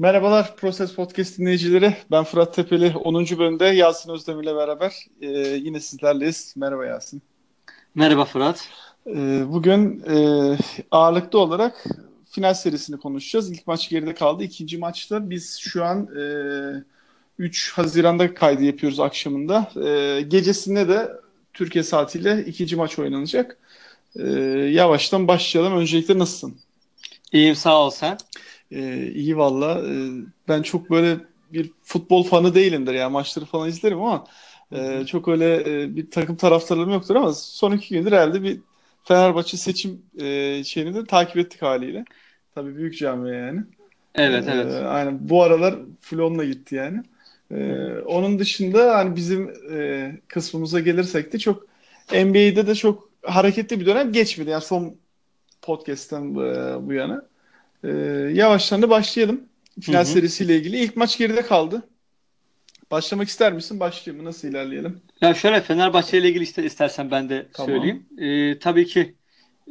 [0.00, 1.96] Merhabalar Proses Podcast dinleyicileri.
[2.10, 2.96] Ben Fırat Tepeli.
[2.96, 3.14] 10.
[3.38, 6.54] bölümde Yasin Özdemir ile beraber e, yine sizlerleyiz.
[6.56, 7.22] Merhaba Yasin.
[7.94, 8.68] Merhaba Fırat.
[9.06, 10.58] E, bugün e,
[10.90, 11.84] ağırlıklı olarak
[12.30, 13.50] final serisini konuşacağız.
[13.50, 14.44] İlk maç geride kaldı.
[14.44, 16.22] İkinci maçta biz şu an e,
[17.38, 19.70] 3 Haziran'da kaydı yapıyoruz akşamında.
[19.86, 21.12] E, gecesinde de
[21.52, 23.56] Türkiye saatiyle ikinci maç oynanacak.
[24.16, 24.28] E,
[24.72, 25.76] yavaştan başlayalım.
[25.78, 26.56] Öncelikle nasılsın?
[27.32, 28.18] İyiyim sağ ol sen.
[28.70, 29.82] Ee, iyi valla.
[29.88, 30.10] Ee,
[30.48, 31.20] ben çok böyle
[31.52, 32.94] bir futbol fanı değilimdir.
[32.94, 34.24] Yani maçları falan izlerim ama
[34.72, 38.60] e, çok öyle e, bir takım taraftarlarım yoktur ama son iki gündür herhalde bir
[39.04, 42.04] Fenerbahçe seçim e, şeyini de takip ettik haliyle.
[42.54, 43.60] Tabii büyük camia yani.
[44.14, 44.74] Evet Ee, evet.
[44.84, 45.28] aynen.
[45.28, 47.02] Bu aralar Flon'la gitti yani.
[47.50, 51.66] Ee, onun dışında hani bizim e, kısmımıza gelirsek de çok
[52.12, 54.50] NBA'de de çok hareketli bir dönem geçmedi.
[54.50, 54.96] Yani son
[55.62, 56.40] podcast'ten bu,
[56.88, 57.28] bu yana.
[57.84, 57.88] Ee,
[58.34, 59.48] yavaştan da başlayalım.
[59.80, 60.14] Final Hı hı.
[60.14, 60.76] serisiyle ilgili.
[60.78, 61.88] İlk maç geride kaldı.
[62.90, 63.80] Başlamak ister misin?
[63.80, 64.28] Başlayayım mı?
[64.28, 65.02] Nasıl ilerleyelim?
[65.20, 67.70] Ya şöyle Fenerbahçe ile ilgili işte istersen ben de Tamam.
[67.70, 68.06] söyleyeyim.
[68.18, 69.16] Ee, tabii ki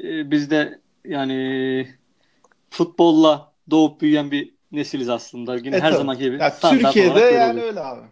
[0.03, 1.87] e, biz de yani
[2.69, 5.55] futbolla doğup büyüyen bir nesiliz aslında.
[5.57, 5.97] Yine E, her tabii.
[5.97, 7.67] zaman gibi Ya, Türkiye'de yani oluyor.
[7.67, 8.07] öyle abi.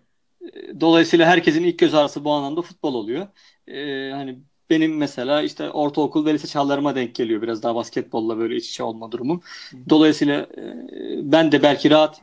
[0.81, 3.27] Dolayısıyla herkesin ilk göz ağrısı bu anlamda futbol oluyor.
[3.67, 8.55] Ee, hani benim mesela işte ortaokul ve lise çağlarıma denk geliyor biraz daha basketbolla böyle
[8.55, 9.41] iç içe olma durumum.
[9.89, 12.21] Dolayısıyla e, ben de belki rahat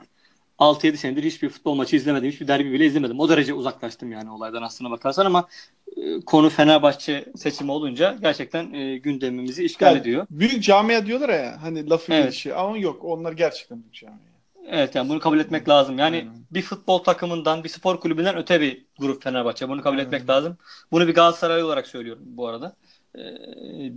[0.58, 2.30] 6-7 senedir hiçbir futbol maçı izlemedim.
[2.30, 3.20] Hiçbir derbi bile izlemedim.
[3.20, 5.48] O derece uzaklaştım yani olaydan aslına bakarsan ama
[5.96, 10.26] e, konu Fenerbahçe seçimi olunca gerçekten e, gündemimizi işgal Yani ediyor.
[10.30, 12.24] büyük camia diyorlar ya hani lafı Evet.
[12.24, 14.31] gelişi ama yok onlar gerçekten büyük camia.
[14.68, 15.98] Evet yani bunu kabul etmek lazım.
[15.98, 16.44] Yani Aynen.
[16.50, 19.68] bir futbol takımından, bir spor kulübünden öte bir grup Fenerbahçe.
[19.68, 20.06] Bunu kabul Aynen.
[20.06, 20.58] etmek lazım.
[20.92, 22.76] Bunu bir Galatasaray olarak söylüyorum bu arada.
[23.14, 23.20] Ee,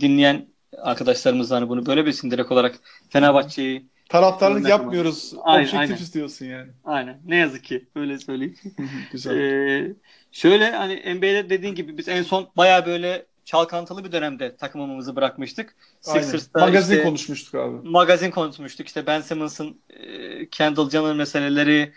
[0.00, 0.46] dinleyen
[0.78, 2.74] arkadaşlarımız da hani bunu böyle bilsin direkt olarak
[3.10, 5.34] Fenerbahçe'yi Taraftarlık yapmıyoruz.
[5.42, 5.94] Aynen, Objektif aynen.
[5.94, 6.70] istiyorsun yani.
[6.84, 8.56] aynen ne yazık ki öyle söyleyeyim.
[9.12, 9.36] Güzel.
[9.36, 9.94] Ee,
[10.32, 15.76] şöyle hani NBA'de dediğin gibi biz en son baya böyle çalkantılı bir dönemde takımımızı bırakmıştık.
[16.00, 17.88] Sixers'ta Magazin işte- konuşmuştuk abi.
[17.88, 18.86] magazin konuşmuştuk.
[18.86, 21.92] İşte Ben Simmons'ın e, Kendall Jenner meseleleri,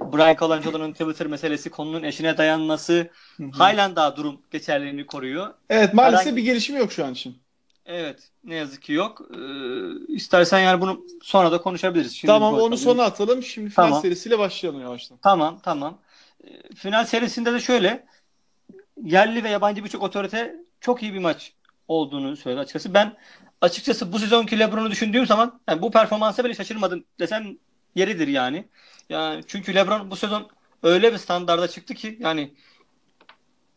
[0.00, 3.50] Brian Colangelo'nun Twitter meselesi konunun eşine dayanması Hı hı.
[3.52, 5.54] halen daha durum geçerliliğini koruyor.
[5.70, 7.36] Evet maalesef Herhangi- bir gelişim yok şu an için.
[7.86, 9.22] Evet ne yazık ki yok.
[9.34, 12.12] Ee, istersen yani bunu sonra da konuşabiliriz.
[12.16, 13.42] Şimdi tamam onu sona atalım.
[13.42, 14.02] Şimdi final Tamam.
[14.02, 15.18] serisiyle başlayalım yavaştan.
[15.22, 15.98] Tamam tamam.
[16.44, 18.06] Ee, final serisinde de şöyle
[19.02, 21.52] yerli ve yabancı birçok otorite çok iyi bir maç
[21.88, 22.94] olduğunu söyledi açıkçası.
[22.94, 23.16] Ben
[23.60, 27.58] açıkçası bu sezonki LeBron'u düşündüğüm zaman yani bu performansa bile şaşırmadım desem
[27.94, 28.68] yeridir yani.
[29.08, 30.50] Yani çünkü LeBron bu sezon
[30.82, 32.54] öyle bir standarda çıktı ki yani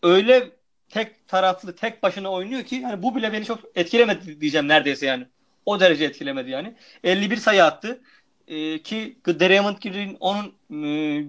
[0.03, 0.51] öyle
[0.89, 5.27] tek taraflı tek başına oynuyor ki yani bu bile beni çok etkilemedi diyeceğim neredeyse yani.
[5.65, 6.75] O derece etkilemedi yani.
[7.03, 8.01] 51 sayı attı.
[8.47, 11.23] Ee, ki Draymond Green onun e,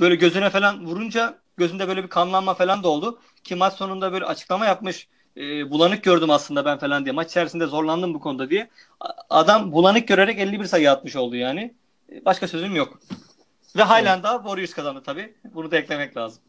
[0.00, 3.20] böyle gözüne falan vurunca gözünde böyle bir kanlanma falan da oldu.
[3.44, 5.08] Ki maç sonunda böyle açıklama yapmış.
[5.38, 7.12] E, bulanık gördüm aslında ben falan diye.
[7.12, 8.68] Maç içerisinde zorlandım bu konuda diye.
[9.30, 11.74] Adam bulanık görerek 51 sayı atmış oldu yani.
[12.12, 13.00] E, Başka sözüm yok.
[13.76, 15.34] Ve halen daha Warriors kazandı tabii.
[15.54, 16.42] Bunu da eklemek lazım.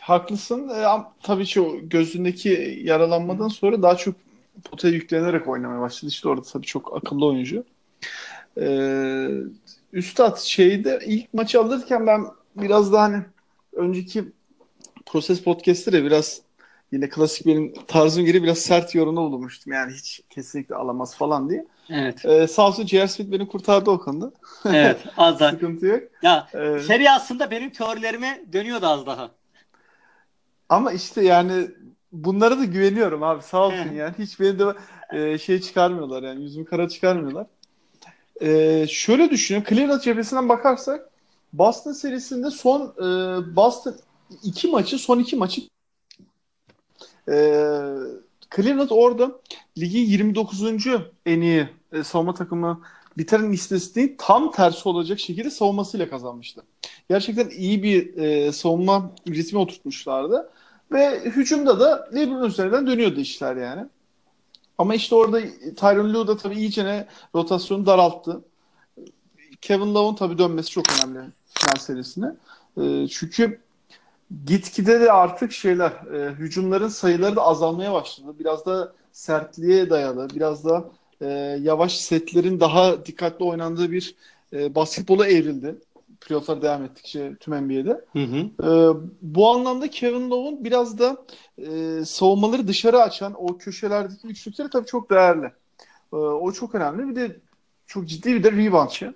[0.00, 0.68] Haklısın.
[0.68, 0.84] E,
[1.22, 4.14] tabii ki o gözündeki yaralanmadan sonra daha çok
[4.64, 6.10] potaya yüklenerek oynamaya başladı.
[6.10, 7.64] İşte orada tabii çok akıllı oyuncu.
[8.60, 9.28] Ee,
[9.92, 12.26] Üstad şeyde ilk maçı alırken ben
[12.56, 13.22] biraz daha hani
[13.72, 14.24] önceki
[15.06, 16.43] Proses Podcast'te de biraz
[16.94, 19.72] yine klasik benim tarzım geri biraz sert yorumda bulunmuştum.
[19.72, 21.66] Yani hiç kesinlikle alamaz falan diye.
[21.90, 22.24] Evet.
[22.24, 23.08] Ee, sağ olsun J.R.
[23.08, 24.32] Smith beni kurtardı o konuda.
[24.64, 25.00] Evet.
[25.16, 25.50] Az daha.
[25.50, 26.02] Sıkıntı yok.
[26.22, 29.30] Ya Ee, seri aslında benim teorilerime dönüyordu az daha.
[30.68, 31.68] Ama işte yani
[32.12, 34.14] bunlara da güveniyorum abi sağ olsun yani.
[34.18, 34.64] Hiç beni de
[35.12, 37.46] e, şey çıkarmıyorlar yani yüzümü kara çıkarmıyorlar.
[38.40, 39.74] E, şöyle düşünüyorum.
[39.76, 41.10] Cleveland cephesinden bakarsak
[41.52, 43.06] Boston serisinde son e,
[43.56, 43.94] Boston
[44.42, 45.60] iki maçı son iki maçı
[47.28, 47.34] e,
[48.56, 49.30] Cleveland orada
[49.78, 50.62] ligin 29.
[51.26, 52.80] en iyi e, savunma takımı
[53.18, 56.62] bitiren istatistiğin tam tersi olacak şekilde savunmasıyla kazanmıştı.
[57.08, 60.50] Gerçekten iyi bir e, savunma ritmi oturtmuşlardı.
[60.92, 63.86] Ve hücumda da LeBron üzerinden dönüyordu işler yani.
[64.78, 65.40] Ama işte orada
[65.76, 68.40] Tyronn Lue da tabii iyice rotasyonu daralttı.
[69.60, 72.32] Kevin Love'ın tabii dönmesi çok önemli final serisine.
[72.80, 73.60] E, çünkü
[74.46, 78.34] gitgide de artık şeyler, e, hücumların sayıları da azalmaya başladı.
[78.38, 80.90] Biraz da sertliğe dayalı, biraz da
[81.20, 81.26] e,
[81.62, 84.14] yavaş setlerin daha dikkatli oynandığı bir
[84.52, 85.74] e, basketbola evrildi.
[86.20, 88.04] Playoff'lar devam ettikçe tüm NBA'de.
[88.12, 88.36] Hı hı.
[88.36, 91.16] Ee, bu anlamda Kevin Love'un biraz da
[91.58, 95.46] e, savunmaları dışarı açan o köşelerdeki üçlükleri tabii çok değerli.
[96.12, 97.08] Ee, o çok önemli.
[97.08, 97.36] Bir de
[97.86, 99.14] çok ciddi bir de reboundçı.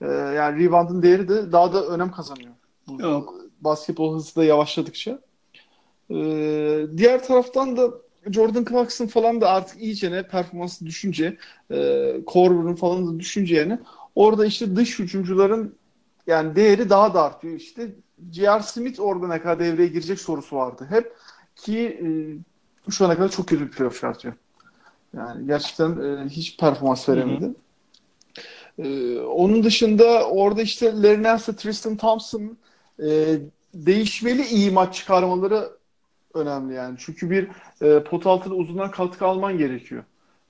[0.00, 2.52] Ee, yani rebound'ın değeri de daha da önem kazanıyor.
[2.88, 3.34] Bu Yok.
[3.60, 5.18] Basketbol hızı da yavaşladıkça.
[6.10, 7.90] Ee, diğer taraftan da
[8.30, 11.36] Jordan Clarkson falan da artık iyice ne performansı düşünce
[11.70, 13.78] e, Korver'ın falan da düşünce yani
[14.14, 15.74] orada işte dış hücumcuların
[16.26, 17.56] yani değeri daha da artıyor.
[17.56, 17.94] İşte
[18.32, 18.62] J.R.
[18.62, 20.86] Smith orada ne kadar devreye girecek sorusu vardı.
[20.90, 21.16] Hep
[21.56, 21.78] ki
[22.86, 24.34] e, şu ana kadar çok kötü bir playoff çıkartıyor.
[25.16, 27.44] Yani gerçekten e, hiç performans veremedi.
[27.44, 27.54] Hı hı.
[28.78, 32.58] Ee, onun dışında orada işte Larry Nance, Tristan Thompson
[33.02, 33.38] e,
[33.74, 35.70] değişmeli iyi maç çıkarmaları
[36.34, 36.96] önemli yani.
[36.98, 37.48] Çünkü bir
[37.82, 40.04] e, pot altında uzundan katkı alman gerekiyor.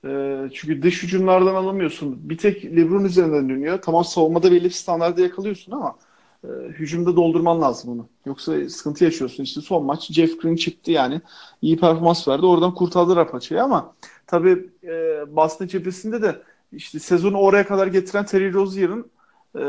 [0.05, 0.09] E,
[0.53, 2.29] çünkü dış hücumlardan alamıyorsun.
[2.29, 3.81] Bir tek LeBron üzerinden dönüyor.
[3.81, 5.95] Tamam savunmada belli bir standarda yakalıyorsun ama
[6.43, 8.07] e, hücumda doldurman lazım onu.
[8.25, 9.43] Yoksa sıkıntı yaşıyorsun.
[9.43, 11.21] İşte son maç Jeff Green çıktı yani.
[11.61, 12.45] iyi performans verdi.
[12.45, 13.93] Oradan kurtardılar paçayı ama
[14.27, 16.41] tabii e, Boston cephesinde de
[16.71, 19.11] işte sezonu oraya kadar getiren Terry Rozier'ın
[19.55, 19.63] e,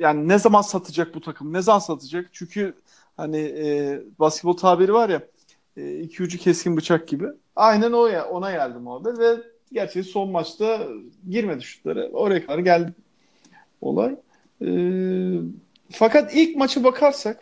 [0.00, 1.52] yani ne zaman satacak bu takım?
[1.52, 2.28] Ne zaman satacak?
[2.32, 2.74] Çünkü
[3.16, 5.22] hani e, basketbol tabiri var ya
[5.76, 7.26] e, iki ucu keskin bıçak gibi.
[7.56, 9.36] Aynen o ya ona geldi muhabbet ve
[9.72, 10.88] gerçekten son maçta
[11.30, 12.10] girmedi şutları.
[12.12, 12.94] Oraya kadar geldi
[13.80, 14.16] olay.
[14.62, 14.68] E,
[15.90, 17.40] fakat ilk maça bakarsak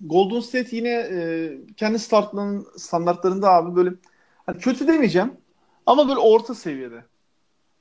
[0.00, 3.90] Golden State yine e, kendi startlarının standartlarında abi böyle
[4.46, 5.32] hani kötü demeyeceğim
[5.86, 7.04] ama böyle orta seviyede.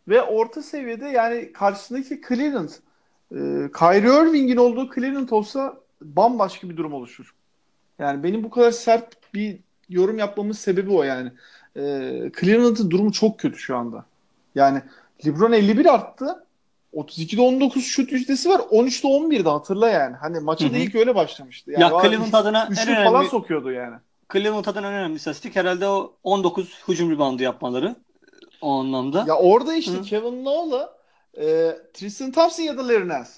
[0.08, 2.70] Ve orta seviyede yani karşısındaki Cleveland
[3.32, 3.38] e,
[3.80, 7.36] Kyrie Irving'in olduğu Cleveland olsa bambaşka bir durum oluşur.
[8.00, 9.60] Yani benim bu kadar sert bir
[9.90, 11.32] yorum yapmamın sebebi o yani.
[11.76, 11.82] E,
[12.40, 14.06] Cleveland'ın durumu çok kötü şu anda.
[14.56, 14.82] Yani
[15.26, 16.42] LeBron 51 arttı.
[16.94, 18.60] 32'de 19 şut yüzdesi var.
[18.60, 20.16] 13'te 11'de hatırla yani.
[20.16, 21.72] Hani maça da ilk öyle başlamıştı.
[21.72, 23.96] Yani ya Cleveland adına en önemli falan sokuyordu yani.
[24.34, 27.96] Cleveland adına en önemli istatistik herhalde o 19 hücum ribandı yapmaları
[28.66, 29.26] o anlamda.
[29.28, 30.02] Ya orada işte Hı.
[30.02, 30.98] Kevin Love'la
[31.38, 33.30] e, Tristan Thompson ya da Larry Nance.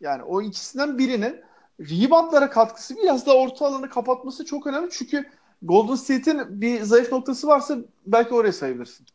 [0.00, 1.40] Yani o ikisinden birinin
[1.80, 4.88] reboundlara katkısı biraz da orta alanı kapatması çok önemli.
[4.90, 5.30] Çünkü
[5.62, 9.06] Golden State'in bir zayıf noktası varsa belki oraya sayabilirsin.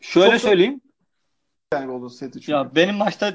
[0.00, 0.80] Şöyle çok söyleyeyim.
[1.72, 2.52] Yani Golden State çünkü.
[2.52, 3.34] Ya benim maçta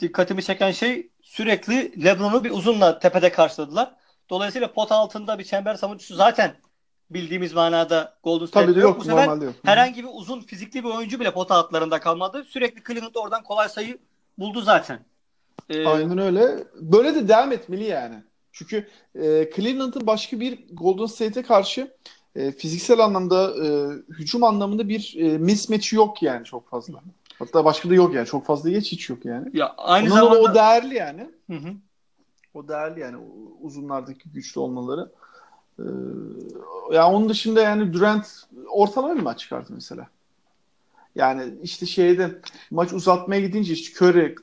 [0.00, 3.94] dikkatimi çeken şey sürekli LeBron'u bir uzunla tepede karşıladılar.
[4.30, 6.54] Dolayısıyla pot altında bir çember savunucusu zaten
[7.14, 8.88] bildiğimiz manada Golden State'de yok.
[8.88, 9.00] yok.
[9.00, 9.54] Bu sefer yok.
[9.64, 12.44] herhangi bir uzun fizikli bir oyuncu bile pot altlarında kalmadı.
[12.44, 13.98] Sürekli Cleveland oradan kolay sayı
[14.38, 15.04] buldu zaten.
[15.70, 16.64] Ee, Aynen öyle.
[16.80, 18.14] Böyle de devam etmeli yani.
[18.52, 21.94] Çünkü e, Cleveland'ın başka bir Golden State'e karşı
[22.36, 27.00] e, fiziksel anlamda e, hücum anlamında bir e, mismatch yok yani çok fazla.
[27.38, 28.26] Hatta başka da yok yani.
[28.26, 29.50] Çok fazla geç hiç yok yani.
[29.52, 31.30] Ya aynı Ondan zamanda o değerli yani.
[31.50, 31.68] Hı hı.
[32.54, 33.16] O değerli yani
[33.60, 35.12] uzunlardaki güçlü olmaları.
[35.78, 35.84] Ee,
[36.92, 38.26] ya onun dışında yani Durant
[38.68, 40.06] ortalama bir maç çıkarttı mesela.
[41.14, 42.40] Yani işte şeyde
[42.70, 44.34] maç uzatmaya gidince işte Curry, e,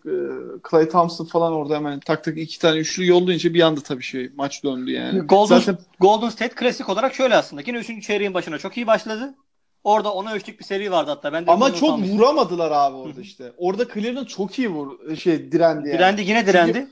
[0.70, 4.32] Clay Thompson falan orada hemen tak tak iki tane üçlü yollayınca bir anda tabii şey
[4.36, 5.20] maç döndü yani.
[5.20, 5.78] Golden, Zaten...
[6.00, 7.62] Golden State klasik olarak şöyle aslında.
[7.68, 9.36] Yine üçüncü çeyreğin başına çok iyi başladı.
[9.84, 11.34] Orada ona üçlük bir seri vardı hatta.
[11.34, 12.18] Ben de Ama çok almıştım.
[12.18, 13.52] vuramadılar abi orada işte.
[13.58, 15.98] Orada Cleveland çok iyi vur şey direndi yani.
[15.98, 16.74] Direndi yine direndi.
[16.74, 16.92] Çünkü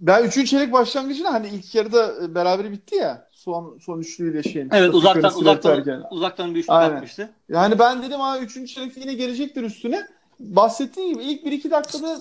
[0.00, 4.68] ben üçüncü çeyrek başlangıcında hani ilk yarıda beraber bitti ya son son üçlüyle şeyin.
[4.72, 6.02] Evet uzaktan uzaktan derken.
[6.10, 6.94] uzaktan bir üçlük Aynen.
[6.94, 7.32] atmıştı.
[7.48, 10.06] Yani ben dedim ha üçüncü çeyrekte yine gelecektir üstüne.
[10.40, 12.20] Bahsettiğim gibi ilk bir iki dakikada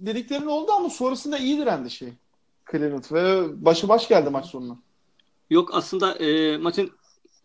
[0.00, 2.08] dediklerin oldu ama sonrasında iyi direndi şey.
[2.70, 4.76] Cleveland ve başı baş geldi maç sonuna.
[5.50, 6.90] Yok aslında e, maçın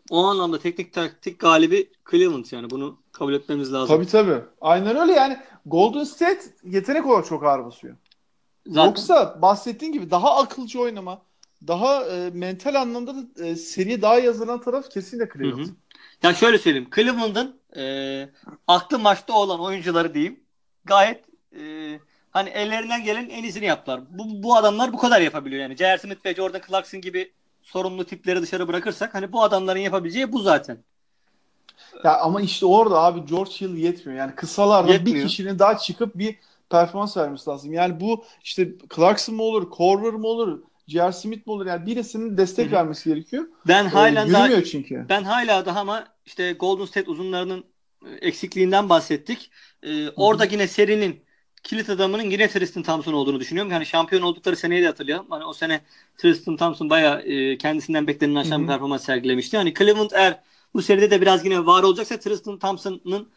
[0.09, 3.95] o anlamda teknik taktik galibi Cleveland yani bunu kabul etmemiz lazım.
[3.95, 4.43] Tabii tabii.
[4.61, 7.95] Aynen öyle yani Golden State yetenek olarak çok ağır basıyor.
[8.67, 8.85] Zaten...
[8.85, 11.21] Yoksa bahsettiğin gibi daha akılcı oynama,
[11.67, 15.65] daha e, mental anlamda da e, seri daha iyi hazırlanan taraf kesinlikle Cleveland.
[15.65, 15.75] Hı hı.
[16.23, 16.89] Ya şöyle söyleyeyim.
[16.95, 18.29] Cleveland'ın e,
[18.67, 20.39] aklı maçta olan oyuncuları diyeyim.
[20.85, 21.23] Gayet
[21.59, 21.63] e,
[22.31, 24.01] hani ellerinden gelen en iyisini yaptılar.
[24.09, 25.77] Bu, bu adamlar bu kadar yapabiliyor yani.
[25.77, 25.97] J.R.
[25.97, 27.31] Smith ve Jordan Clarkson gibi
[27.61, 30.77] sorumlu tipleri dışarı bırakırsak hani bu adamların yapabileceği bu zaten.
[32.03, 34.19] Ya ama işte orada abi George Hill yetmiyor.
[34.19, 35.17] Yani kısalarda yetmiyor.
[35.17, 36.35] bir kişinin daha çıkıp bir
[36.69, 37.73] performans vermesi lazım.
[37.73, 41.11] Yani bu işte Clarkson mı olur, Korver mı olur, J.R.
[41.11, 41.65] Smith mi olur?
[41.65, 42.75] Yani birisinin destek Hı-hı.
[42.75, 43.45] vermesi gerekiyor.
[43.67, 45.05] Ben hala ee, daha, çünkü.
[45.09, 47.65] Ben hala daha ama işte Golden State uzunlarının
[48.05, 49.51] e, eksikliğinden bahsettik.
[49.83, 51.25] Ee, orada yine serinin
[51.63, 53.71] kilit adamının yine Tristan Thompson olduğunu düşünüyorum.
[53.71, 55.25] Yani şampiyon oldukları seneyi de hatırlayalım.
[55.29, 55.81] Hani o sene
[56.17, 59.57] Tristan Thompson bayağı e, kendisinden beklenen aşan bir performans sergilemişti.
[59.57, 60.39] Hani Cleveland eğer
[60.73, 63.29] bu seride de biraz yine var olacaksa Tristan Thompson'ın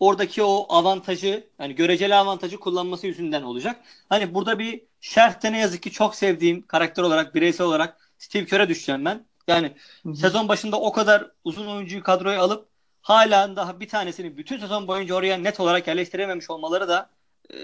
[0.00, 3.80] oradaki o avantajı yani göreceli avantajı kullanması yüzünden olacak.
[4.08, 8.68] Hani burada bir şerhte ne yazık ki çok sevdiğim karakter olarak bireysel olarak Steve Kerr'e
[8.68, 9.24] düşeceğim ben.
[9.48, 9.72] Yani
[10.02, 10.16] Hı-hı.
[10.16, 12.68] sezon başında o kadar uzun oyuncuyu kadroya alıp
[13.02, 17.10] hala daha bir tanesini bütün sezon boyunca oraya net olarak yerleştirememiş olmaları da
[17.54, 17.56] e,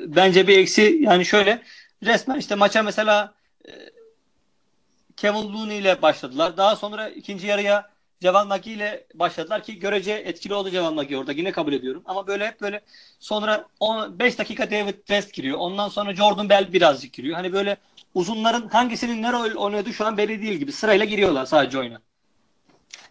[0.00, 1.62] bence bir eksi yani şöyle
[2.02, 3.34] resmen işte maça mesela
[3.68, 3.72] e,
[5.16, 6.56] Kevin Looney ile başladılar.
[6.56, 11.32] Daha sonra ikinci yarıya Cevan Nagi ile başladılar ki görece etkili oldu Cevan Nagi orada.
[11.32, 12.02] Yine kabul ediyorum.
[12.06, 12.80] Ama böyle hep böyle
[13.20, 13.68] sonra
[14.18, 15.58] 5 dakika David West giriyor.
[15.58, 17.36] Ondan sonra Jordan Bell birazcık giriyor.
[17.36, 17.76] Hani böyle
[18.14, 20.72] uzunların hangisinin ne rol oynadığı şu an belli değil gibi.
[20.72, 22.00] Sırayla giriyorlar sadece oyuna.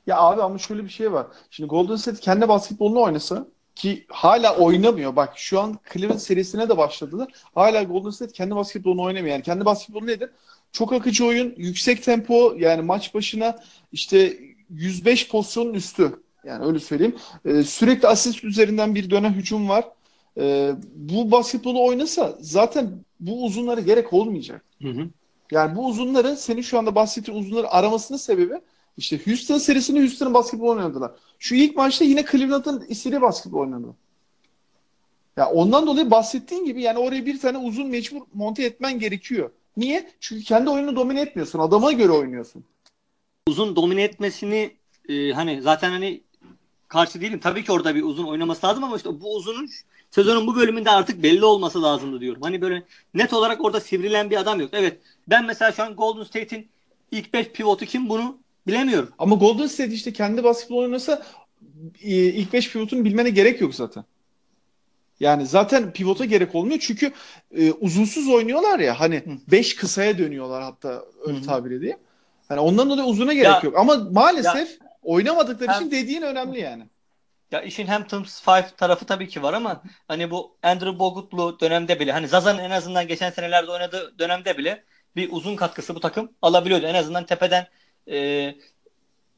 [0.08, 1.28] Ya abi ama şöyle bir şey var.
[1.52, 5.16] Şimdi Golden State kendi basketbolunu oynasa ki hala oynamıyor.
[5.16, 7.28] Bak şu an Cleveland serisine de başladılar.
[7.56, 9.34] Hala Golden State kendi basketbolunu oynamıyor.
[9.34, 10.30] Yani kendi basketbolu nedir?
[10.72, 13.60] Çok akıcı oyun, yüksek tempo yani maç başına
[13.92, 14.38] işte
[14.70, 16.20] 105 pozisyonun üstü.
[16.44, 17.16] Yani öyle söyleyeyim.
[17.46, 19.86] Ee, sürekli asist üzerinden bir dönem hücum var.
[20.38, 24.64] Ee, bu basketbolu oynasa zaten bu uzunları gerek olmayacak.
[24.82, 25.10] Hı hı.
[25.52, 28.54] Yani bu uzunları senin şu anda bahsettiğin uzunları aramasının sebebi
[28.98, 31.12] işte Houston serisinde Houston'ın basketbol oynadılar.
[31.40, 33.88] Şu ilk maçta yine Cleveland'ın istediği basketbol oynadı.
[35.38, 39.50] Ya ondan dolayı bahsettiğin gibi yani oraya bir tane uzun mecbur monte etmen gerekiyor.
[39.78, 40.12] Niye?
[40.20, 41.60] Çünkü kendi oyunu domine etmiyorsun.
[41.60, 42.64] Adama göre oynuyorsun.
[43.48, 44.72] Uzun domine etmesini
[45.10, 46.22] e, hani zaten hani
[46.88, 47.40] karşı değilim.
[47.40, 49.70] Tabii ki orada bir uzun oynaması lazım ama işte bu uzunun
[50.12, 52.42] sezonun bu bölümünde artık belli olması lazımdı diyorum.
[52.42, 54.70] Hani böyle net olarak orada sivrilen bir adam yok.
[54.74, 56.68] Evet ben mesela şu an Golden State'in
[57.12, 58.38] ilk 5 pivotu kim bunu
[58.68, 59.10] bilemiyorum.
[59.18, 61.26] Ama Golden State işte kendi basketbol oynasa
[62.02, 64.04] e, ilk 5 pivotunu bilmene gerek yok zaten.
[65.20, 67.12] Yani zaten pivota gerek olmuyor çünkü
[67.58, 71.44] e, uzunsuz oynuyorlar ya hani 5 kısaya dönüyorlar hatta öyle Hı.
[71.44, 71.98] tabir edeyim.
[72.50, 73.78] Hani ondan dolayı uzuna gerek ya, yok.
[73.78, 76.84] Ama maalesef ya, oynamadıkları hem, için dediğin önemli yani.
[77.52, 82.12] Ya işin Hamptons 5 tarafı tabii ki var ama hani bu Andrew Bogutlu dönemde bile
[82.12, 84.84] hani Zaza'nın en azından geçen senelerde oynadığı dönemde bile
[85.16, 86.86] bir uzun katkısı bu takım alabiliyordu.
[86.86, 87.68] En azından tepeden
[88.12, 88.56] e,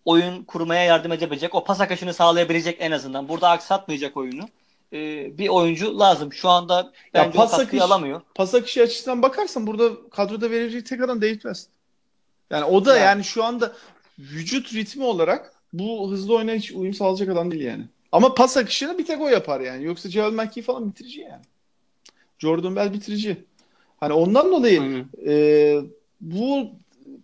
[0.06, 3.30] oyun kurmaya yardım edebilecek, o pas akışını sağlayabilecek en azından.
[3.30, 4.50] Burada aksatmayacak oyunu.
[4.94, 4.98] E,
[5.38, 6.34] bir oyuncu lazım.
[6.34, 8.22] Şu anda bence ya pas o katkıyı akış, alamıyor.
[8.36, 11.70] Pas akışı açısından bakarsan burada kadroda verecek tek adam David West.
[12.50, 13.74] Yani o da yani, yani şu anda
[14.20, 17.84] vücut ritmi olarak bu hızlı oyuna hiç uyum sağlayacak adam değil yani.
[18.12, 19.84] Ama pas akışını bir tek o yapar yani.
[19.84, 21.42] Yoksa Javel McKee falan bitirici yani.
[22.40, 23.38] Jordan Bell bitirici.
[24.00, 25.76] Hani ondan dolayı e,
[26.22, 26.70] bu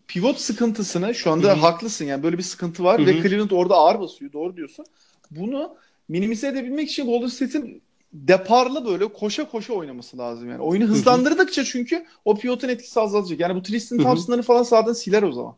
[0.07, 1.59] pivot sıkıntısını şu anda Hı-hı.
[1.59, 3.07] haklısın yani böyle bir sıkıntı var Hı-hı.
[3.07, 4.85] ve Cleveland orada ağır basıyor doğru diyorsun.
[5.31, 5.75] Bunu
[6.09, 7.81] minimize edebilmek için Golden State'in
[8.15, 10.61] deparlı böyle koşa koşa oynaması lazım yani.
[10.61, 13.39] Oyunu hızlandırdıkça çünkü o pivotun etkisi azalacak.
[13.39, 15.55] Yani bu Tristan Thompson'ları falan sağdan siler o zaman.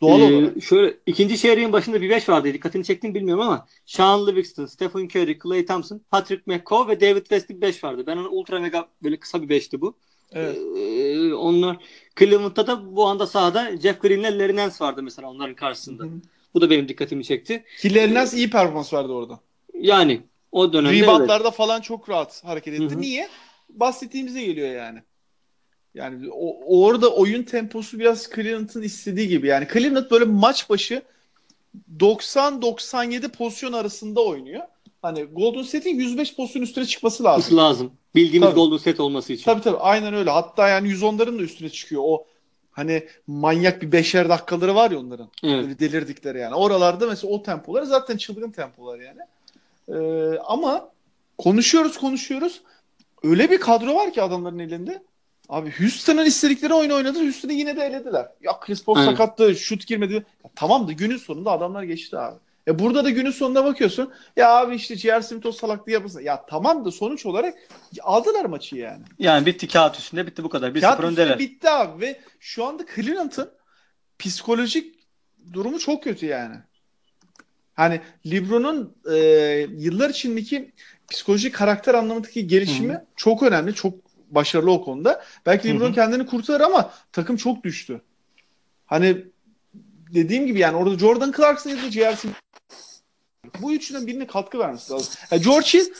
[0.00, 0.62] Doğal ee, olarak.
[0.62, 2.54] Şöyle ikinci çeyreğin başında bir beş vardı.
[2.54, 7.60] Dikkatini çektim bilmiyorum ama Sean Livingston, Stephen Curry, Clay Thompson, Patrick McCaw ve David West'lik
[7.60, 8.04] beş vardı.
[8.06, 9.94] Ben onu ultra mega böyle kısa bir beşti bu.
[10.32, 10.58] Evet.
[10.76, 11.76] Ee, onlar
[12.18, 16.02] Cleveland'da da bu anda sahada Jeff Green'le Larry Nance vardı mesela onların karşısında.
[16.02, 16.20] Hı-hı.
[16.54, 17.64] Bu da benim dikkatimi çekti.
[17.78, 19.40] Ki Larry Nance iyi performans verdi orada.
[19.74, 20.20] Yani
[20.54, 21.56] o dönemde Reboundlarda evet.
[21.56, 22.84] falan çok rahat hareket etti.
[22.94, 23.00] Hı-hı.
[23.00, 23.28] Niye?
[23.68, 24.98] Bahsettiğimize geliyor yani.
[25.94, 29.46] Yani o, orada oyun temposu biraz Cleveland'ın istediği gibi.
[29.46, 31.02] Yani Cleveland böyle maç başı
[31.98, 34.62] 90-97 pozisyon arasında oynuyor.
[35.02, 37.56] Hani Golden State'in 105 pozisyon üstüne çıkması lazım.
[37.56, 37.92] Lazım.
[38.14, 38.60] Bildiğimiz tabii.
[38.60, 39.44] Golden State olması için.
[39.44, 40.30] Tabii tabii aynen öyle.
[40.30, 42.02] Hatta yani 110'ların da üstüne çıkıyor.
[42.04, 42.26] O
[42.70, 45.28] hani manyak bir beşer dakikaları var ya onların.
[45.42, 45.64] Evet.
[45.64, 46.54] Böyle delirdikleri yani.
[46.54, 49.20] Oralarda mesela o tempoları zaten çılgın tempolar yani.
[49.88, 50.88] Ee, ama
[51.38, 52.62] konuşuyoruz konuşuyoruz.
[53.22, 55.02] Öyle bir kadro var ki adamların elinde.
[55.48, 57.18] Abi Houston'ın istedikleri oyunu oynadı.
[57.22, 58.28] Houston'ı yine de elediler.
[58.42, 60.14] Ya Chris Paul sakattı, şut girmedi.
[60.14, 62.38] Ya, tamam da günün sonunda adamlar geçti abi.
[62.68, 64.12] E burada da günün sonunda bakıyorsun.
[64.36, 65.22] Ya abi işte J.R.
[65.22, 66.20] Smith o salaklığı yapmasın.
[66.20, 67.54] Ya tamam da sonuç olarak
[68.02, 69.02] aldılar maçı yani.
[69.18, 70.74] Yani bitti kağıt üstünde bitti bu kadar.
[70.74, 71.38] Bir kağıt sıfır öndeler.
[71.38, 73.50] bitti abi ve şu anda Cleveland'ın
[74.18, 74.94] psikolojik
[75.52, 76.56] durumu çok kötü yani.
[77.74, 78.00] Hani
[78.30, 79.16] LeBron'un e,
[79.76, 80.72] yıllar içindeki
[81.10, 83.06] psikolojik karakter anlamındaki gelişimi Hı-hı.
[83.16, 83.74] çok önemli.
[83.74, 83.94] Çok
[84.30, 85.24] başarılı o konuda.
[85.46, 85.92] Belki Hı-hı.
[85.92, 88.00] kendini kurtarır ama takım çok düştü.
[88.86, 89.24] Hani
[90.14, 92.16] dediğim gibi yani orada Jordan Clarkson ya da J.R.
[93.60, 95.14] Bu üçünden birine katkı vermesi lazım.
[95.30, 95.94] Yani George Hill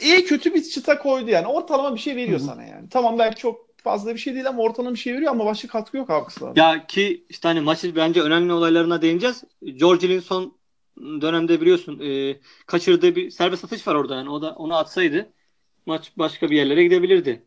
[0.00, 1.46] iyi kötü bir çıta koydu yani.
[1.46, 2.46] Ortalama bir şey veriyor Hı-hı.
[2.46, 2.88] sana yani.
[2.88, 5.96] Tamam belki çok fazla bir şey değil ama ortalama bir şey veriyor ama başka katkı
[5.96, 6.30] yok abi
[6.60, 9.44] Ya ki işte hani maçı bence önemli olaylarına değineceğiz.
[9.62, 10.61] George Hill'in son
[11.00, 14.30] dönemde biliyorsun e, kaçırdığı bir serbest atış var orada yani.
[14.30, 15.32] O da onu atsaydı
[15.86, 17.42] maç başka bir yerlere gidebilirdi.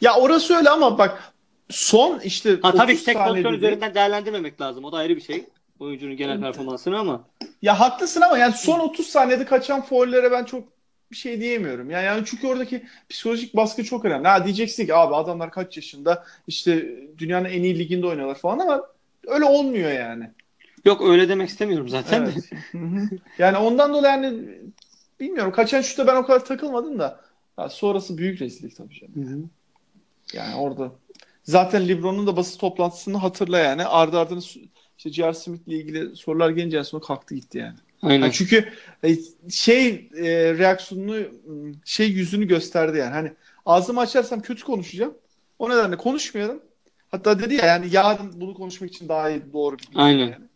[0.00, 1.32] Ya orası öyle ama bak
[1.70, 4.84] son işte ha, tabii tek pozisyon üzerinden değerlendirmemek lazım.
[4.84, 5.44] O da ayrı bir şey.
[5.80, 7.24] Oyuncunun genel performansını ama.
[7.62, 10.68] Ya haklısın ama yani son 30 saniyede kaçan faullere ben çok
[11.10, 11.90] bir şey diyemiyorum.
[11.90, 14.28] Yani, yani çünkü oradaki psikolojik baskı çok önemli.
[14.28, 18.82] Ha diyeceksin ki abi adamlar kaç yaşında işte dünyanın en iyi liginde oynuyorlar falan ama
[19.26, 20.30] öyle olmuyor yani.
[20.84, 22.22] Yok öyle demek istemiyorum zaten.
[22.22, 22.50] Evet.
[23.38, 24.48] yani ondan dolayı yani
[25.20, 27.20] bilmiyorum kaçan şuta ben o kadar takılmadım da
[27.58, 29.50] Ya sonrası büyük rezillik tabii canım.
[30.32, 30.92] Yani orada
[31.42, 33.84] zaten LeBron'un da basın toplantısını hatırla yani.
[33.84, 34.40] Ardı ardına
[34.98, 35.34] işte J.R.
[35.34, 37.76] Smith'le ilgili sorular gelince en son kalktı gitti yani.
[38.02, 38.22] Aynen.
[38.22, 38.68] Yani çünkü
[39.04, 39.16] e,
[39.50, 41.16] şey e, reaksiyonunu
[41.84, 43.12] şey yüzünü gösterdi yani.
[43.12, 43.32] Hani
[43.66, 45.14] ağzımı açarsam kötü konuşacağım.
[45.58, 46.62] O nedenle konuşmuyorum.
[47.10, 50.18] Hatta dedi ya yani yarın bunu konuşmak için daha iyi doğru bir Aynen.
[50.18, 50.48] yani.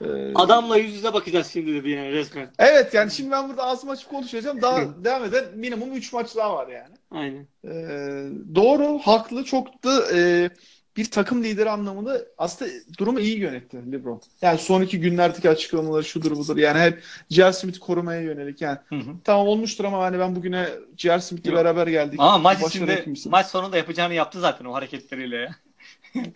[0.00, 2.50] Ee, Adamla yüz yüze bakacağız şimdi dedi yani resmen.
[2.58, 4.62] Evet yani şimdi ben burada ağzımı açıp konuşacağım.
[4.62, 6.94] Daha devam eden minimum 3 maç daha var yani.
[7.10, 7.46] Aynen.
[7.64, 9.44] Ee, doğru, haklı.
[9.44, 10.50] Çok da e,
[10.96, 14.20] bir takım lideri anlamında aslında durumu iyi yönetti LeBron.
[14.42, 16.56] Yani son iki günlerdeki açıklamaları şudur budur.
[16.56, 17.52] Yani hep J.R.
[17.52, 18.60] Smith'i korumaya yönelik.
[18.60, 19.10] Yani Hı hı.
[19.24, 21.20] tamam olmuştur ama hani ben bugüne J.R.
[21.20, 22.20] Smith'le beraber geldik.
[22.20, 25.56] Ama maç içinde maç sonunda yapacağını yaptı zaten o hareketleriyle ya.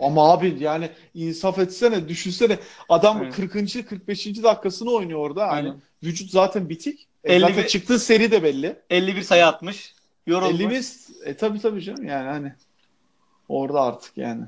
[0.00, 2.58] Ama abi yani insaf etsene, düşünsene.
[2.88, 3.34] Adam Evet.
[3.34, 3.88] 40.
[3.88, 4.42] 45.
[4.42, 5.44] dakikasını oynuyor orada.
[5.44, 5.74] Aynen.
[6.02, 7.06] vücut zaten bitik.
[7.24, 8.76] E, 50 zaten çıktığı seri de belli.
[8.90, 9.94] 51 sayı atmış.
[10.26, 10.60] Yorulmuş.
[10.60, 12.52] 50 e tabii tabii canım yani hani
[13.48, 14.44] orada artık yani.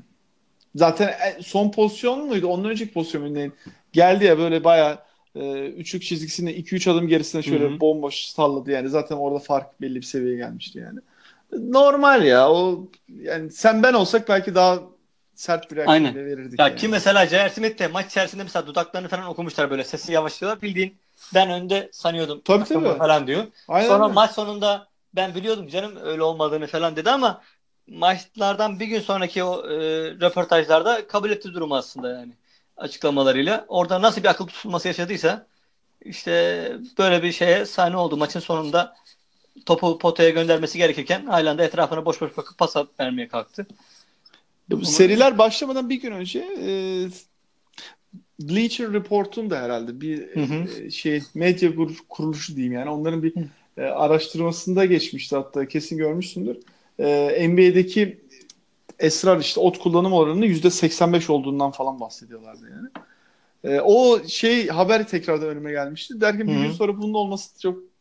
[0.74, 2.46] Zaten e- son pozisyon muydu?
[2.46, 3.52] Ondan önceki pozisyon muydu?
[3.92, 4.98] Geldi ya böyle bayağı
[5.34, 7.80] e, üçlük çizgisinde 2-3 adım gerisine şöyle Hı hı.
[7.80, 8.88] bomboş salladı yani.
[8.88, 11.00] Zaten orada fark belli bir seviyeye gelmişti yani.
[11.52, 12.50] Normal ya.
[12.50, 14.82] O yani sen ben olsak belki daha
[15.42, 16.14] sert bir reaksiyon Aynen.
[16.14, 16.60] bile verirdik.
[16.60, 16.78] Ya yani.
[16.78, 17.50] ki mesela J.R.
[17.50, 20.62] Smith de maç içerisinde mesela dudaklarını falan okumuşlar böyle sesi yavaşlıyorlar.
[20.62, 20.98] Bildiğin
[21.34, 22.40] ben önde sanıyordum.
[22.44, 22.98] Tabii, tabii.
[22.98, 23.46] falan diyor.
[23.68, 24.14] Aynen Sonra öyle.
[24.14, 27.42] maç sonunda ben biliyordum canım öyle olmadığını falan dedi ama
[27.86, 29.76] maçlardan bir gün sonraki o e,
[30.20, 32.32] röportajlarda kabul etti durumu aslında yani
[32.76, 33.64] açıklamalarıyla.
[33.68, 35.46] Orada nasıl bir akıl tutulması yaşadıysa
[36.04, 36.32] işte
[36.98, 38.16] böyle bir şeye sahne oldu.
[38.16, 38.94] Maçın sonunda
[39.66, 43.66] topu potaya göndermesi gerekirken halen de etrafına boş boş bakıp pas vermeye kalktı.
[44.70, 46.68] Bu Seriler başlamadan bir gün önce e,
[48.40, 50.84] Bleacher Report'un da herhalde bir Hı hı.
[50.84, 53.34] e, şey medya kur- kuruluşu diyeyim yani onların bir
[53.76, 56.56] e, araştırmasında geçmişti hatta kesin görmüşsündür.
[56.98, 58.20] E, NBA'deki
[58.98, 62.88] esrar işte ot kullanım oranının %85 olduğundan falan bahsediyorlardı yani.
[63.64, 66.20] E, o şey haberi tekrardan önüme gelmişti.
[66.20, 67.91] Derken bir gün sonra bunun olması çok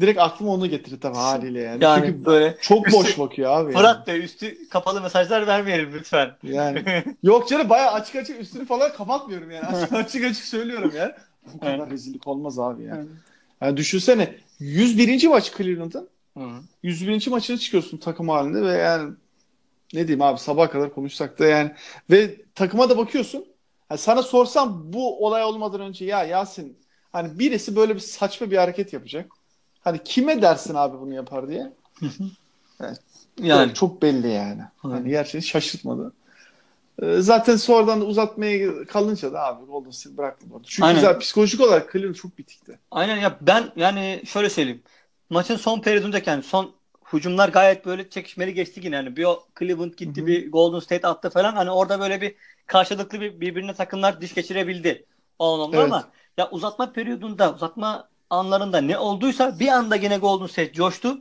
[0.00, 1.84] direkt aklıma onu getirdi tabii haliyle yani.
[1.84, 3.72] Yani Çünkü böyle çok üstü- boş bakıyor abi.
[3.72, 3.82] yani.
[3.82, 6.30] Fırat Bey üstü kapalı mesajlar vermeyelim lütfen.
[6.42, 6.84] Yani
[7.22, 9.66] yok canım bayağı açık açık üstünü falan kapatmıyorum yani.
[9.66, 11.16] Açık açık, açık söylüyorum ya.
[11.54, 11.90] Bu kadar Evet.
[11.90, 13.06] rezillik olmaz abi yani.
[13.60, 13.76] yani.
[13.76, 15.26] düşünsene 101.
[15.28, 16.08] maç Cleveland'ın.
[16.38, 16.48] Hı.
[16.82, 17.28] 101.
[17.30, 19.12] maçına çıkıyorsun takım halinde ve yani
[19.94, 21.70] ne diyeyim abi sabaha kadar konuşsak da yani
[22.10, 23.44] ve takıma da bakıyorsun.
[23.90, 26.78] Yani sana sorsam bu olay olmadan önce ya Yasin
[27.12, 29.32] hani birisi böyle bir saçma bir hareket yapacak.
[29.80, 31.72] Hani kime dersin abi bunu yapar diye.
[33.38, 34.62] Yani Çok belli yani.
[34.82, 34.96] Aynen.
[34.96, 36.12] Hani gerçekten şaşırtmadı.
[37.02, 40.36] Ee, Zaten sonradan uzatmaya kalınca da abi Golden State arada.
[40.64, 41.00] Çünkü Aynen.
[41.00, 42.78] zaten psikolojik olarak Cleveland çok bitikti.
[42.90, 44.82] aynen ya ben yani şöyle söyleyeyim.
[45.30, 46.76] Maçın son periyodundayken yani son
[47.12, 48.96] hücumlar gayet böyle çekişmeli geçti yine.
[48.96, 50.26] Yani bir o Cleveland gitti Hı hı.
[50.26, 51.52] bir Golden State attı falan.
[51.54, 55.06] Hani orada böyle bir karşılıklı bir birbirine takımlar diş geçirebildi.
[55.38, 55.82] O anlamda Evet.
[55.82, 61.18] ama ya uzatma periyodunda uzatma anlarında ne olduysa bir anda yine Golden State coştu.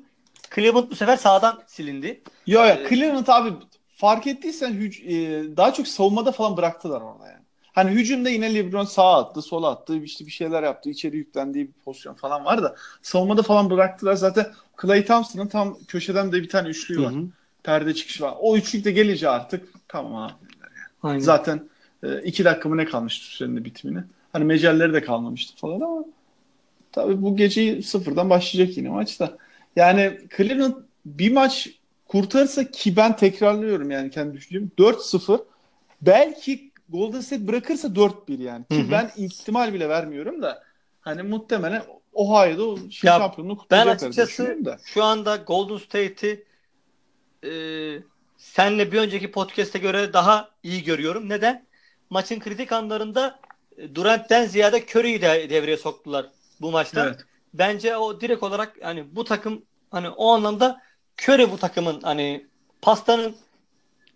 [0.55, 2.23] Cleveland bu sefer sağdan silindi.
[2.47, 3.53] Yo ya Ee, Cleveland abi
[3.95, 5.05] fark ettiysen hüc-
[5.53, 7.43] e, daha çok savunmada falan bıraktılar orada yani.
[7.73, 11.73] Hani hücumda yine LeBron sağa attı, sola attı, işte bir şeyler yaptı, içeri yüklendiği bir
[11.85, 14.13] pozisyon falan var da savunmada falan bıraktılar.
[14.15, 17.15] Zaten Klay Thompson'ın tam köşeden de bir tane üçlüğü var.
[17.63, 18.33] Perde çıkışı var.
[18.39, 20.33] O üçlük de gelince artık tamam abi.
[21.03, 21.23] Aynen.
[21.23, 21.69] Zaten
[22.03, 24.03] e, iki dakika mı ne kalmıştı sürenin bitimine.
[24.33, 26.05] Hani mecelleri de kalmamıştı falan ama
[26.91, 29.37] tabii bu geceyi sıfırdan başlayacak yine maçta.
[29.75, 30.73] Yani Cleveland
[31.05, 31.69] bir maç
[32.05, 35.45] kurtarırsa ki ben tekrarlıyorum yani kendi düşüncem 4-0
[36.01, 38.65] belki Golden State bırakırsa 4-1 yani.
[38.65, 38.91] Ki Hı hı.
[38.91, 40.63] ben ihtimal bile vermiyorum da
[41.01, 44.77] hani muhtemelen Ohio'da o şey Ya şampiyonluğu Ben kutlayacaklar diye açıkçası da.
[44.85, 46.45] şu anda Golden State'i
[47.43, 47.51] e,
[48.37, 51.29] senle bir önceki podcast'e göre daha iyi görüyorum.
[51.29, 51.65] Neden?
[52.09, 53.39] Maçın kritik anlarında
[53.77, 56.25] e, Durant'ten ziyade Curry'i de devreye soktular
[56.61, 57.05] bu maçta.
[57.05, 57.19] Evet.
[57.53, 60.81] Bence o direkt olarak hani bu takım hani o anlamda
[61.21, 62.47] Curry bu takımın hani
[62.81, 63.35] pastanın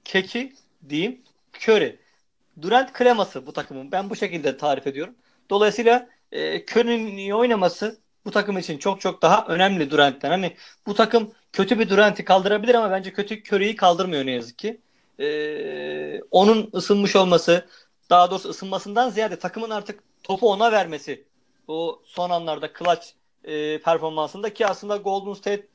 [0.03, 0.53] keki
[0.89, 1.21] diyeyim
[1.61, 1.99] Curry.
[2.61, 3.91] Durant kreması bu takımın.
[3.91, 5.15] Ben bu şekilde tarif ediyorum.
[5.49, 10.29] Dolayısıyla e, Curry'nin iyi oynaması bu takım için çok çok daha önemli Durant'ten.
[10.29, 10.55] Hani
[10.87, 14.81] bu takım kötü bir Durant'i kaldırabilir ama bence kötü Curry'i kaldırmıyor ne yazık ki.
[15.19, 17.67] E, onun ısınmış olması,
[18.09, 21.25] daha doğrusu ısınmasından ziyade takımın artık topu ona vermesi.
[21.67, 23.07] O son anlarda clutch
[23.43, 25.67] e, performansında ki aslında Golden State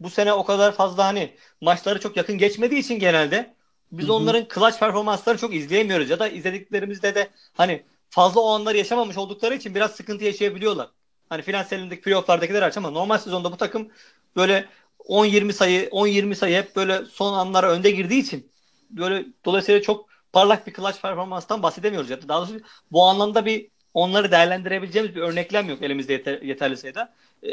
[0.00, 3.54] bu sene o kadar fazla hani maçları çok yakın geçmediği için genelde
[3.92, 4.14] biz Hı hı.
[4.14, 9.54] onların clutch performanslarını çok izleyemiyoruz ya da izlediklerimizde de hani fazla o anları yaşamamış oldukları
[9.54, 10.88] için biraz sıkıntı yaşayabiliyorlar.
[11.28, 13.88] Hani final serindeki playoff'lardakiler aç ama normal sezonda bu takım
[14.36, 18.52] böyle 10-20 sayı 10-20 sayı hep böyle son anlara önde girdiği için
[18.90, 22.10] böyle dolayısıyla çok parlak bir clutch performanstan bahsedemiyoruz.
[22.10, 22.60] Yani daha doğrusu
[22.92, 27.12] bu anlamda bir onları değerlendirebileceğimiz bir örneklem yok elimizde yeter, yeterli sayıda.
[27.42, 27.52] E,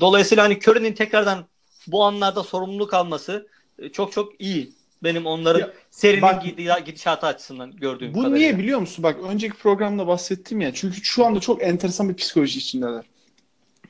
[0.00, 1.44] dolayısıyla hani Curry'nin tekrardan
[1.86, 4.72] bu anlarda sorumluluk alması e, çok çok iyi.
[5.02, 6.44] Benim onların ya, serinin bak,
[6.86, 8.38] gidişatı açısından gördüğüm Bu kadarıyla.
[8.38, 9.02] niye biliyor musun?
[9.02, 10.74] Bak önceki programda bahsettim ya.
[10.74, 13.04] Çünkü şu anda çok enteresan bir psikoloji içindeler.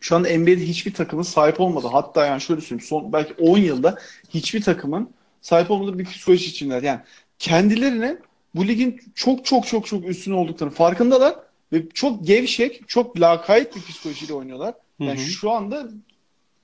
[0.00, 1.86] Şu anda NBA'de hiçbir takımın sahip olmadı.
[1.92, 6.82] Hatta yani şöyle söyleyeyim son belki 10 yılda hiçbir takımın sahip olmadığı bir psikoloji içindeler.
[6.82, 7.00] Yani
[7.38, 8.18] kendilerine
[8.54, 11.34] bu ligin çok çok çok çok üstün olduklarını farkındalar
[11.72, 14.74] ve çok gevşek, çok lakayt bir psikolojiyle oynuyorlar.
[14.98, 15.30] Yani hı hı.
[15.30, 15.88] şu anda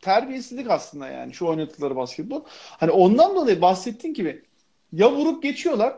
[0.00, 2.40] terbiyesizlik aslında yani şu oynadıkları basketbol.
[2.70, 4.42] Hani ondan dolayı bahsettiğin gibi
[4.92, 5.94] ya vurup geçiyorlar.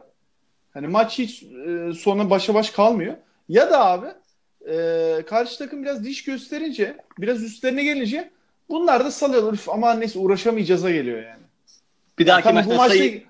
[0.70, 3.16] Hani maç hiç e, sonra başa baş kalmıyor.
[3.48, 4.06] Ya da abi
[4.70, 8.30] e, karşı takım biraz diş gösterince, biraz üstlerine gelince
[8.68, 9.52] bunlar da salıyorlar.
[9.52, 11.42] Üf, aman neyse uğraşamayacağız'a geliyor yani.
[12.18, 13.24] Bir dahaki yani, bu maçta sayı...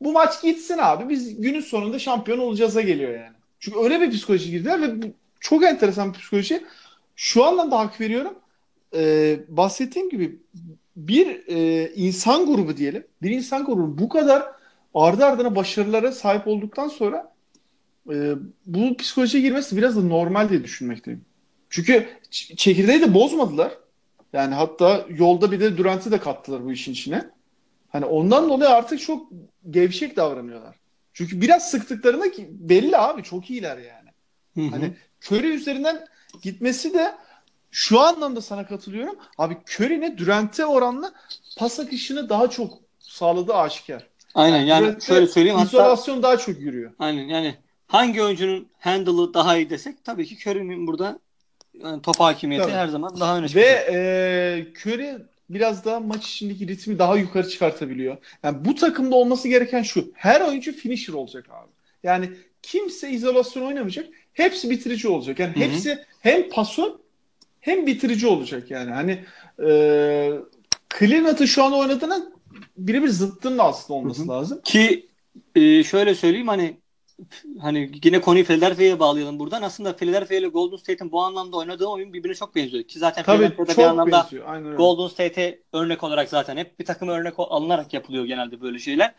[0.00, 1.08] bu maç gitsin abi.
[1.08, 3.33] Biz günün sonunda şampiyon olacağız'a geliyor yani.
[3.64, 6.64] Çünkü öyle bir psikoloji girdiler ve çok enteresan bir psikoloji.
[7.16, 8.34] Şu anlamda hak veriyorum.
[8.94, 10.38] Ee, bahsettiğim gibi
[10.96, 13.06] bir e, insan grubu diyelim.
[13.22, 14.42] Bir insan grubu bu kadar
[14.94, 17.32] ardı ardına başarılara sahip olduktan sonra
[18.12, 18.34] e,
[18.66, 21.24] bu psikolojiye girmesi biraz da normal diye düşünmekteyim.
[21.70, 22.08] Çünkü
[22.56, 23.72] çekirdeği de bozmadılar.
[24.32, 27.30] Yani hatta yolda bir de Durant'i de kattılar bu işin içine.
[27.88, 29.28] Hani ondan dolayı artık çok
[29.70, 30.83] gevşek davranıyorlar.
[31.14, 34.10] Çünkü biraz sıktıklarında ki belli abi çok iyiler yani.
[34.54, 34.70] Hı hı.
[34.70, 34.92] Hani
[35.26, 36.06] Curry üzerinden
[36.42, 37.14] gitmesi de
[37.70, 39.16] şu anlamda sana katılıyorum.
[39.38, 41.12] Abi Curry'ne Durant'e oranla
[41.58, 44.06] pas akışını daha çok sağladığı aşikar.
[44.34, 45.58] Aynen yani, yani şöyle söyleyeyim.
[45.58, 46.92] İzolasyon hatta, daha çok yürüyor.
[46.98, 47.54] Aynen yani
[47.86, 51.18] hangi oyuncunun handle'ı daha iyi desek tabii ki Curry'nin burada
[51.74, 52.76] yani top hakimiyeti tabii.
[52.76, 53.66] her zaman daha öne çıkıyor.
[53.66, 55.18] Ve e, Curry
[55.50, 58.16] biraz daha maç içindeki ritmi daha yukarı çıkartabiliyor.
[58.42, 60.12] Yani bu takımda olması gereken şu.
[60.14, 61.70] Her oyuncu finisher olacak abi.
[62.02, 62.30] Yani
[62.62, 64.08] kimse izolasyon oynamayacak.
[64.32, 65.38] Hepsi bitirici olacak.
[65.38, 65.64] Yani Hı-hı.
[65.64, 66.90] hepsi hem pasör
[67.60, 68.90] hem bitirici olacak yani.
[68.90, 69.24] Hani
[69.68, 69.68] e,
[70.98, 72.26] Cleveland'ın şu an oynadığına
[72.76, 74.28] birebir zıttının aslında olması Hı-hı.
[74.28, 74.60] lazım.
[74.64, 75.06] Ki
[75.54, 76.76] e, şöyle söyleyeyim hani
[77.60, 79.62] hani yine konuyu Philadelphia'ya bağlayalım buradan.
[79.62, 82.84] Aslında Philadelphia ile Golden State'in bu anlamda oynadığı oyun birbirine çok benziyor.
[82.84, 84.28] Ki zaten Tabii, Philadelphia'da bir anlamda
[84.76, 89.14] Golden State'e örnek olarak zaten hep bir takım örnek alınarak yapılıyor genelde böyle şeyler.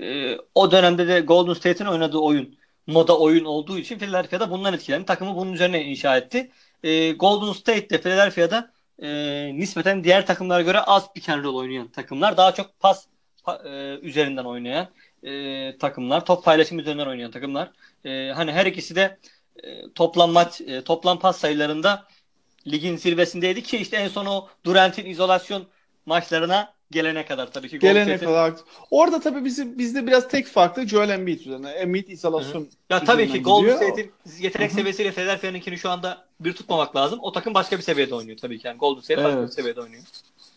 [0.00, 5.06] Ee, o dönemde de Golden State'in oynadığı oyun moda oyun olduğu için Philadelphia'da bundan etkilendi.
[5.06, 6.50] Takımı bunun üzerine inşa etti.
[6.82, 8.72] Ee, Golden State de Philadelphia'da
[9.02, 9.08] e,
[9.54, 12.36] nispeten diğer takımlara göre az pick and roll oynayan takımlar.
[12.36, 13.06] Daha çok pas
[13.44, 14.88] pa, e, üzerinden oynayan
[15.24, 17.70] e, takımlar, top paylaşım üzerinden oynayan takımlar.
[18.04, 19.18] E, hani her ikisi de
[19.62, 22.06] e, toplam maç, e, toplam pas sayılarında
[22.66, 25.66] ligin zirvesindeydi ki işte en son o Durant'in izolasyon
[26.06, 27.78] maçlarına gelene kadar tabii ki.
[27.78, 28.52] Gelene kadar.
[28.90, 31.70] Orada tabii bizi bizde biraz tek farklı Joel Embiid üzerine.
[31.70, 32.68] Embiid izolasyon.
[32.90, 37.18] Ya tabii ki Golden State'in yetenek seviyesiyle Philadelphia'nınkini şu anda bir tutmamak lazım.
[37.22, 38.66] O takım başka bir seviyede oynuyor tabii ki.
[38.66, 39.24] Yani Golden State evet.
[39.24, 40.02] başka bir seviyede oynuyor.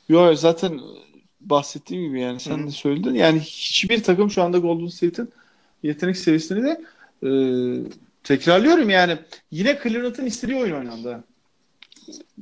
[0.09, 0.81] Yok zaten
[1.49, 2.67] bahsettiğim gibi yani sen Hı-hı.
[2.67, 3.13] de söyledin.
[3.13, 5.29] Yani hiçbir takım şu anda Golden State'in
[5.83, 6.81] yetenek seviyesini de
[7.23, 7.29] e,
[8.23, 9.17] tekrarlıyorum yani
[9.51, 11.23] yine Cleveland'ın istediği oyun oynandı.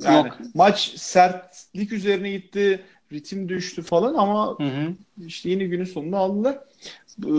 [0.02, 0.38] Yani Yok.
[0.54, 4.94] maç sertlik üzerine gitti, ritim düştü falan ama hı hı.
[5.26, 6.56] işte yine günün sonunda aldılar.
[7.20, 7.32] E,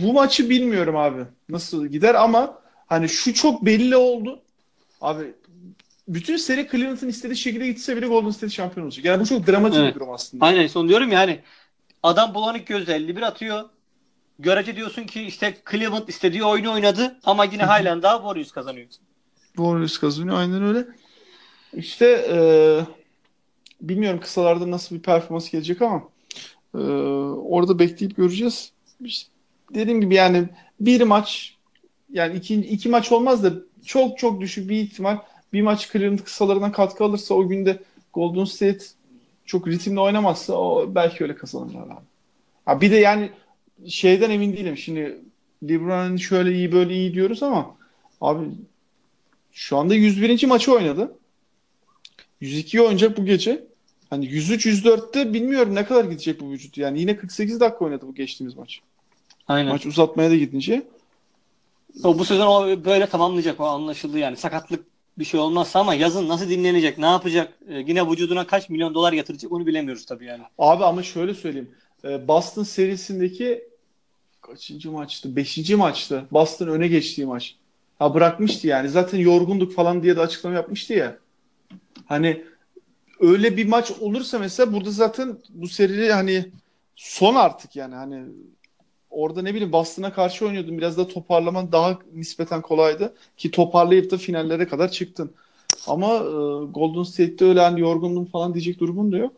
[0.00, 4.40] bu maçı bilmiyorum abi nasıl gider ama hani şu çok belli oldu.
[5.00, 5.24] Abi
[6.08, 9.04] bütün seri Cleveland'ın istediği şekilde gitse bile Golden State şampiyon olacak.
[9.04, 9.94] Yani bu çok dramatik evet.
[9.94, 10.44] bir durum aslında.
[10.44, 11.40] Aynen son diyorum yani
[12.02, 13.68] adam bulanık gözle 51 atıyor.
[14.38, 18.86] Görece diyorsun ki işte Cleveland istediği oyunu oynadı ama yine halen daha Warriors kazanıyor.
[19.46, 20.86] Warriors kazanıyor aynen öyle.
[21.72, 22.36] İşte e,
[23.80, 26.02] bilmiyorum kısalarda nasıl bir performans gelecek ama
[26.74, 28.72] e, orada bekleyip göreceğiz.
[29.04, 29.30] İşte
[29.74, 30.48] dediğim gibi yani
[30.80, 31.56] bir maç
[32.10, 33.52] yani iki, iki maç olmaz da
[33.86, 35.18] çok çok düşük bir ihtimal
[35.52, 38.84] bir maç Cleveland kısalarından katkı alırsa o günde Golden State
[39.46, 42.04] çok ritimli oynamazsa o belki öyle kazanırlar abi.
[42.64, 43.30] Ha bir de yani
[43.88, 44.76] şeyden emin değilim.
[44.76, 45.20] Şimdi
[45.68, 47.76] LeBron'un şöyle iyi böyle iyi diyoruz ama
[48.20, 48.46] abi
[49.52, 50.46] şu anda 101.
[50.46, 51.16] maçı oynadı.
[52.40, 53.64] 102 oynayacak bu gece.
[54.10, 56.78] Hani 103-104'te bilmiyorum ne kadar gidecek bu vücut.
[56.78, 58.80] Yani yine 48 dakika oynadı bu geçtiğimiz maç.
[59.48, 59.72] Aynen.
[59.72, 60.82] Maç uzatmaya da gidince.
[62.04, 64.36] O bu sezon o böyle tamamlayacak o anlaşıldı yani.
[64.36, 68.94] Sakatlık bir şey olmazsa ama yazın nasıl dinlenecek, ne yapacak, e, yine vücuduna kaç milyon
[68.94, 70.42] dolar yatıracak onu bilemiyoruz tabii yani.
[70.58, 71.70] Abi ama şöyle söyleyeyim.
[72.04, 73.64] E, Boston serisindeki
[74.40, 75.36] kaçıncı maçtı?
[75.36, 76.24] Beşinci maçtı.
[76.30, 77.56] Boston öne geçtiği maç.
[77.98, 78.88] Ha bırakmıştı yani.
[78.88, 81.18] Zaten yorgunduk falan diye de açıklama yapmıştı ya.
[82.06, 82.44] Hani
[83.20, 86.50] öyle bir maç olursa mesela burada zaten bu seri hani
[86.96, 88.24] son artık yani hani
[89.12, 90.78] orada ne bileyim Boston'a karşı oynuyordun.
[90.78, 93.14] Biraz da toparlaman daha nispeten kolaydı.
[93.36, 95.30] Ki toparlayıp da finallere kadar çıktın.
[95.86, 96.30] Ama e,
[96.74, 99.32] Golden State'te öyle hani yorgundum falan diyecek durumun da yok.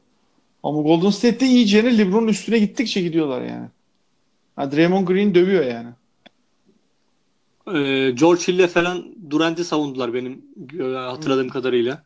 [0.62, 3.68] Ama Golden State'te iyicene LeBron'un üstüne gittikçe gidiyorlar yani.
[4.56, 5.88] Ha, Draymond Green dövüyor yani.
[7.66, 10.42] Ee, George Hill'le falan Durant'i savundular benim
[10.80, 12.02] e, hatırladığım kadarıyla.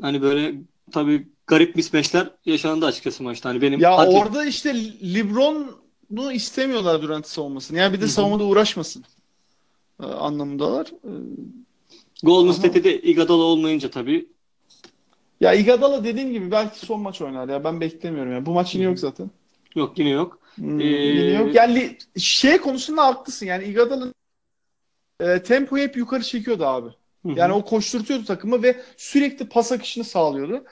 [0.00, 0.54] Hani böyle
[0.92, 3.48] tabii garip mismatchler yaşandı açıkçası maçta.
[3.48, 4.74] Hani benim Ya hadi- orada işte
[6.12, 7.78] LeBron'u istemiyorlar Durant'i savunmasını.
[7.78, 9.04] Yani bir de savunmada uğraşmasın
[10.02, 10.86] e, anlamındalar.
[10.86, 11.10] E,
[12.22, 14.28] Golden State'de de Iguodala olmayınca tabii
[15.40, 17.64] Ya Iguodala dediğim gibi belki son maç oynar ya.
[17.64, 18.46] Ben beklemiyorum ya.
[18.46, 19.30] Bu maç yine yok zaten.
[19.74, 20.38] yok yine yok.
[20.54, 21.54] Hmm, Ee, yine yok.
[21.54, 23.46] Yani şey konusunda haklısın.
[23.46, 24.14] Yani Iguodala'nın
[25.20, 26.90] e, tempoyu hep yukarı çekiyordu abi.
[27.24, 30.64] Yani o koşturtuyordu takımı ve sürekli pas akışını sağlıyordu.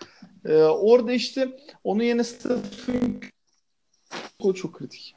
[0.46, 3.20] Ee, orada işte onun yerine Stephen
[4.38, 5.14] o çok kritik.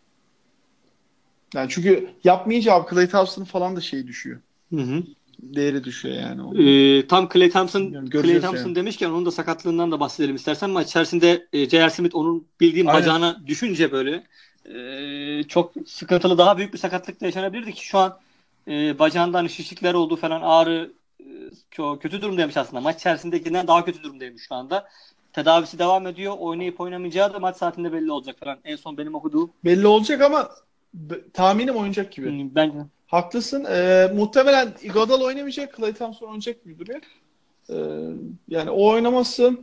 [1.54, 4.40] Yani çünkü yapmayınca abi Klay Thompson'ın falan da şeyi düşüyor.
[4.74, 5.04] Hı hı.
[5.42, 6.42] Değeri düşüyor yani.
[6.42, 6.68] onun.
[6.68, 8.76] Ee, tam Clay Thompson, Yani Clay Thompson yani.
[8.76, 10.70] demişken onun da sakatlığından da bahsedelim istersen.
[10.70, 11.90] Maç içerisinde e, J.R.
[11.90, 13.02] Smith onun bildiğim Aynen.
[13.02, 14.24] bacağına düşünce böyle
[14.66, 18.20] e, çok sıkıntılı daha büyük bir sakatlık da yaşanabilirdi ki şu an
[18.68, 21.26] e, bacağından şişlikler olduğu falan ağrı e,
[21.72, 22.82] çok kötü durumdaymış aslında.
[22.82, 24.88] Maç içerisindekinden daha kötü durumdaymış şu anda.
[25.34, 26.36] Tedavisi devam ediyor.
[26.40, 28.58] Oynayıp oynamayacağı da maç saatinde belli olacak falan.
[28.64, 29.52] En son benim okuduğum.
[29.66, 30.50] Belli olacak ama
[31.34, 32.30] tahminim oynayacak gibi.
[32.30, 33.66] Hmm, Bence Haklısın.
[33.70, 35.74] Ee, muhtemelen Iguodala oynamayacak.
[35.74, 37.02] Klay Thompson oynayacak gibi duruyor.
[37.70, 37.76] Ee,
[38.50, 39.54] yani o oynaması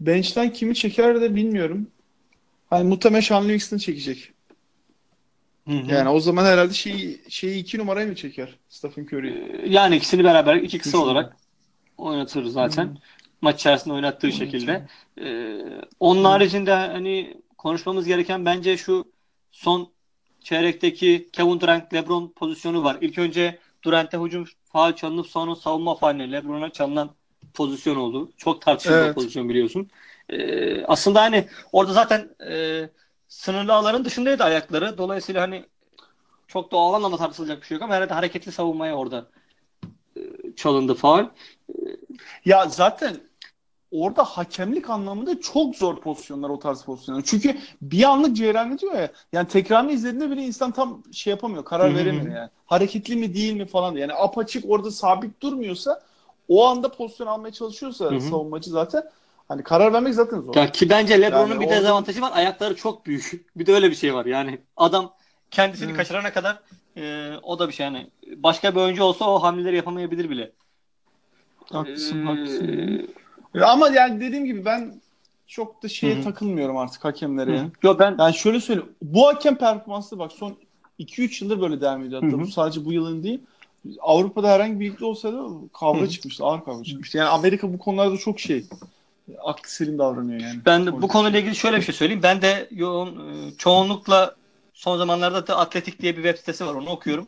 [0.00, 1.86] bench'ten kimi çeker de bilmiyorum.
[2.70, 4.32] Hani muhtemelen Sean Livingston çekecek.
[5.66, 8.54] Yani o zaman herhalde şeyi, şeyi iki numaraya mı çeker?
[8.68, 9.28] Stephen Curry.
[9.28, 11.36] Ee, Yani ikisini beraber iki kısa olarak
[11.98, 12.84] oynatır zaten.
[12.84, 12.94] Hı.
[13.40, 14.46] Maç içerisinde oynattığı Oynatır.
[14.46, 14.86] şekilde.
[15.20, 15.58] Ee,
[16.00, 16.28] onun Hı.
[16.28, 19.12] haricinde hani konuşmamız gereken bence şu
[19.50, 19.92] son
[20.48, 22.96] çeyrekteki Kevin Durant LeBron pozisyonu var.
[23.00, 27.10] İlk önce Durant'e hücum faal çalınıp sonra savunma faaline LeBron'a çalınan
[27.54, 28.30] pozisyon oldu.
[28.36, 29.14] Çok tartışıldı o Evet.
[29.14, 29.90] pozisyon biliyorsun.
[30.28, 32.88] Ee, aslında hani orada zaten e,
[33.28, 34.98] sınırlı alanın dışındaydı ayakları.
[34.98, 35.64] Dolayısıyla hani
[36.46, 39.30] çok doğal anlamda tartışılacak bir şey yok ama herhalde hareketli savunmaya orada
[40.16, 40.20] e,
[40.56, 41.26] çalındı faal.
[42.44, 43.16] Ya zaten
[43.92, 47.22] orada hakemlik anlamında çok zor pozisyonlar o tarz pozisyonlar.
[47.26, 49.08] Çünkü bir anlık cereyan ediyor ya.
[49.32, 51.64] Yani tekrarını izlediğinde bile insan tam şey yapamıyor.
[51.64, 52.50] Karar veremiyor yani.
[52.66, 53.94] Hareketli mi değil mi falan.
[53.96, 56.02] Yani apaçık orada sabit durmuyorsa
[56.48, 58.20] o anda pozisyon almaya çalışıyorsa Hı hı.
[58.20, 59.02] savunmacı zaten
[59.48, 60.54] hani karar vermek zaten zor.
[60.54, 62.30] Ya ki bence LeBron'un Yani bir orada- dezavantajı var.
[62.34, 63.46] Ayakları çok büyük.
[63.56, 64.26] Bir de öyle bir şey var.
[64.26, 65.14] Yani adam
[65.50, 65.96] kendisini Hı.
[65.96, 66.58] kaçırana kadar
[66.96, 68.10] e, o da bir şey yani.
[68.36, 70.52] Başka bir oyuncu olsa o hamleleri yapamayabilir bile.
[71.72, 73.08] Haklısın, Ee, haklısın.
[73.62, 75.00] Ama yani dediğim gibi ben
[75.46, 76.24] çok da şeye Hı hı.
[76.24, 77.56] takılmıyorum artık hakemlere.
[77.56, 77.70] ya.
[77.82, 78.92] Yo ben Yani şöyle söyleyeyim.
[79.02, 80.56] Bu hakem performansı bak son
[80.98, 82.22] 2-3 yıldır böyle devam ediyor.
[82.22, 82.44] Hatta Hı hı.
[82.44, 83.40] bu sadece bu yılın değil.
[84.00, 85.38] Avrupa'da herhangi bir ligde olsaydı
[85.72, 86.10] kavga Hı hı.
[86.10, 86.44] çıkmıştı.
[86.44, 87.18] Ağır kavga çıkmıştı.
[87.18, 88.64] Yani Amerika bu konularda çok şey
[89.44, 90.60] aklı selim davranıyor yani.
[90.66, 92.22] Ben de bu konuyla ilgili şöyle bir şey söyleyeyim.
[92.22, 94.34] Ben de yoğun e, çoğunlukla
[94.74, 96.74] son zamanlarda da Atletik diye bir web sitesi var.
[96.74, 97.26] Onu okuyorum.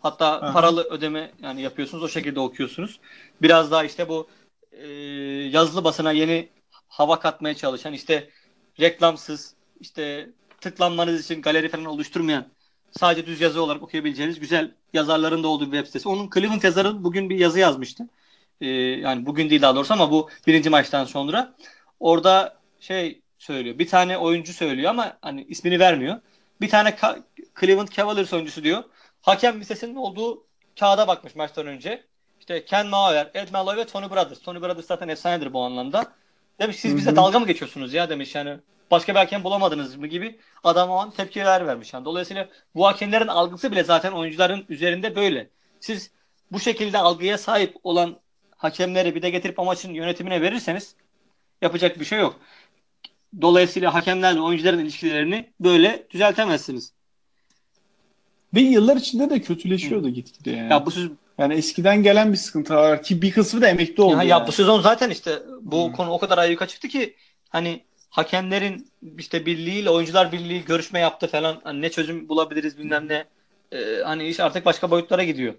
[0.00, 0.52] Hatta Aha.
[0.52, 2.04] paralı ödeme yani yapıyorsunuz.
[2.04, 3.00] O şekilde okuyorsunuz.
[3.42, 4.26] Biraz daha işte bu
[4.78, 4.88] e,
[5.48, 6.48] yazılı basına yeni
[6.88, 8.30] hava katmaya çalışan işte
[8.80, 12.46] reklamsız işte tıklanmanız için galeri falan oluşturmayan
[12.90, 16.08] sadece düz yazı olarak okuyabileceğiniz güzel yazarların da olduğu bir web sitesi.
[16.08, 18.08] Onun Cleveland yazarı bugün bir yazı yazmıştı.
[18.60, 21.54] E, yani bugün değil daha doğrusu ama bu birinci maçtan sonra.
[22.00, 23.78] Orada şey söylüyor.
[23.78, 26.20] Bir tane oyuncu söylüyor ama hani ismini vermiyor.
[26.60, 27.22] Bir tane Ka-
[27.60, 28.84] Cleveland Cavaliers oyuncusu diyor.
[29.22, 30.46] Hakem listesinin olduğu
[30.80, 32.04] kağıda bakmış maçtan önce.
[32.48, 34.40] İşte Ken Mauer, Ed Malloy ve Tony Brothers.
[34.40, 36.12] Tony Brothers zaten efsanedir bu anlamda.
[36.60, 38.58] Demiş siz bize dalga mı geçiyorsunuz ya demiş yani.
[38.90, 41.92] Başka bir hakem bulamadınız mı gibi adam o an tepkiler vermiş.
[41.92, 45.50] Yani dolayısıyla bu hakemlerin algısı bile zaten oyuncuların üzerinde böyle.
[45.80, 46.10] Siz
[46.52, 48.16] bu şekilde algıya sahip olan
[48.56, 50.94] hakemleri bir de getirip maçın yönetimine verirseniz
[51.62, 52.40] yapacak bir şey yok.
[53.40, 56.92] Dolayısıyla hakemlerle oyuncuların ilişkilerini böyle düzeltemezsiniz.
[58.54, 60.72] Ve yıllar içinde de kötüleşiyordu gitgide yani.
[60.72, 64.12] Ya bu söz Yani eskiden gelen bir sıkıntı var ki bir kısmı da emekli oldu.
[64.12, 64.46] ya, ya yani.
[64.46, 65.92] bu sezon zaten işte bu Hı.
[65.92, 67.16] konu o kadar ayyuka çıktı ki
[67.48, 73.24] hani hakemlerin işte birliğiyle oyuncular birliği görüşme yaptı falan hani ne çözüm bulabiliriz bilmem ne
[73.72, 75.54] Ee, hani iş artık başka boyutlara gidiyor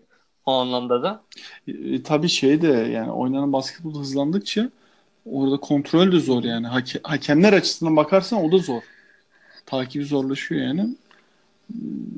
[0.45, 1.23] o anlamda da.
[1.67, 4.69] E, tabii şey de yani oynanan basketbol hızlandıkça
[5.25, 6.67] orada kontrol de zor yani.
[6.67, 8.81] Hake- hakemler açısından bakarsan o da zor.
[9.65, 10.95] Takibi zorlaşıyor yani.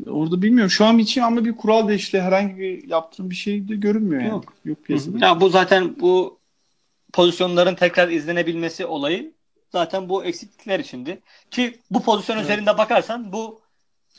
[0.07, 0.69] Orada bilmiyorum.
[0.71, 2.21] Şu an için ama bir kural değişti.
[2.21, 4.31] Herhangi bir yaptığım bir şey de görünmüyor yani.
[4.31, 4.53] Yok.
[4.65, 5.25] Yok piyasada.
[5.25, 6.39] Ya bu zaten bu
[7.13, 9.33] pozisyonların tekrar izlenebilmesi olayı
[9.71, 11.21] zaten bu eksiklikler içindi.
[11.51, 12.45] Ki bu pozisyon Evet.
[12.45, 13.61] üzerinde bakarsan bu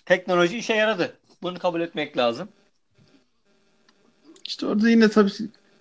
[0.04, 1.18] teknoloji işe yaradı.
[1.42, 2.48] Bunu kabul etmek lazım.
[4.46, 5.30] İşte orada yine tabii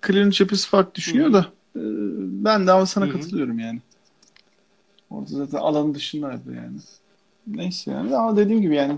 [0.06, 1.40] Clear'ın cephesi farklı düşünüyor da
[1.76, 1.80] e,
[2.44, 3.12] ben de ama sana Hı hı.
[3.12, 3.80] katılıyorum yani.
[5.10, 6.78] Orada zaten alanın dışındaydı yani.
[7.46, 8.96] Neyse yani ama dediğim gibi yani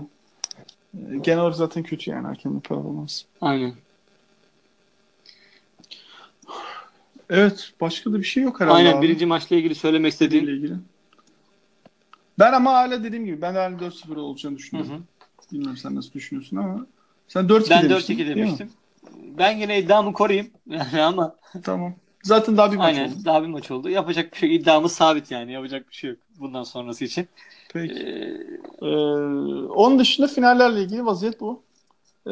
[1.21, 3.25] genel olarak zaten kötü yani hakemin performansı.
[3.41, 3.73] Aynen.
[7.29, 9.01] Evet başka da bir şey yok herhalde Aynen abi.
[9.07, 10.43] birinci maçla ilgili söylemek istediğim.
[10.45, 10.73] ile ilgili.
[12.39, 14.91] Ben ama hala dediğim gibi ben de hala 4-0 olacağını Hı düşünüyorum.
[14.93, 14.99] hı.
[15.53, 16.85] Bilmiyorum sen nasıl düşünüyorsun ama
[17.27, 18.35] sen 4-2 Ben demiştin, 4-2 değil mi?
[18.35, 18.69] demiştim.
[19.37, 20.51] Ben yine iddiamı koruyayım.
[21.01, 21.95] Ama Tamam.
[22.25, 23.25] Zaten daha bir maç aynen oldu.
[23.25, 23.89] daha bir maç oldu.
[23.89, 24.55] Yapacak bir şey.
[24.55, 25.51] İddiamız sabit yani.
[25.51, 27.27] Yapacak bir şey yok bundan sonrası için.
[27.73, 27.93] Peki.
[28.03, 28.85] Ee, Ee,
[29.65, 31.63] onun dışında finallerle ilgili vaziyet bu.
[32.27, 32.31] Ee,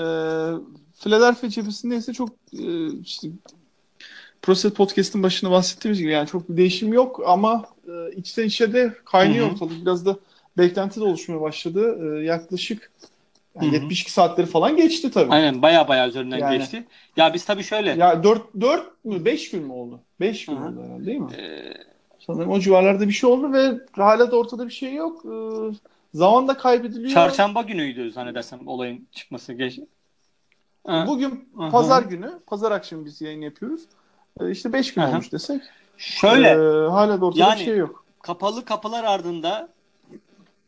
[0.99, 3.27] Philadelphia cephesinde ise çok e, işte
[4.41, 8.93] Proset Podcast'ın başında bahsettiğimiz gibi yani çok bir değişim yok ama e, içten içe de
[9.06, 9.82] kaynıyor ortalık.
[9.82, 10.17] Biraz da
[10.58, 11.99] beklenti de oluşmaya başladı.
[12.19, 12.91] Ee, yaklaşık
[13.56, 13.74] yani Hı hı.
[13.74, 15.32] 72 saatleri falan geçti tabii.
[15.32, 16.58] aynen baya baya üzerinden Yani.
[16.58, 16.88] geçti.
[17.18, 17.89] Ya biz tabii şöyle.
[17.92, 20.00] Ya 4 4 mü 5 gün mü oldu?
[20.20, 20.68] 5 gün Hı hı.
[20.68, 21.34] oldu herhalde değil mi?
[21.34, 21.74] e,
[22.20, 25.26] Sanırım o civarlarda bir şey oldu ve hala da ortada bir şey yok.
[25.26, 25.30] Ee,
[26.13, 27.10] zaman da kaybediliyor.
[27.13, 29.54] çarşamba günüydü zannedersem olayın çıkması.
[29.54, 29.80] Geç.
[30.88, 31.72] Bugün Hı hı.
[31.72, 33.82] pazar günü, pazar akşamı biz yayın yapıyoruz.
[34.42, 35.12] Ee, işte 5 gün Hı hı.
[35.12, 35.62] olmuş desek.
[35.98, 38.06] Şöyle ee, hala da ortada Yani- bir şey yok.
[38.22, 39.70] kapalı kapılar ardında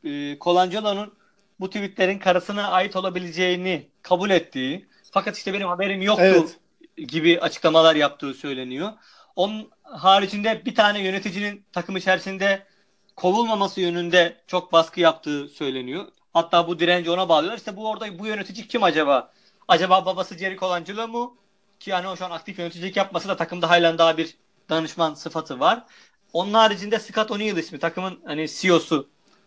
[0.03, 1.13] e, Colangelo'nun
[1.59, 6.59] bu tweetlerin karısına ait olabileceğini kabul ettiği fakat işte benim haberim yoktu Evet.
[7.09, 8.93] gibi açıklamalar yaptığı söyleniyor.
[9.35, 12.67] Onun haricinde bir tane yöneticinin takım içerisinde
[13.15, 16.05] kovulmaması yönünde çok baskı yaptığı söyleniyor.
[16.33, 17.57] Hatta bu direnci ona bağlıyorlar.
[17.57, 19.31] İşte bu orada bu yönetici kim acaba?
[19.67, 21.37] Acaba babası Jerry Colangelo mu?
[21.79, 24.37] Ki yani o şu an aktif yöneticilik yapması da takımda halen daha bir
[24.69, 25.83] danışman sıfatı var.
[26.33, 28.47] Onun haricinde Scott O'Neill ismi takımın hani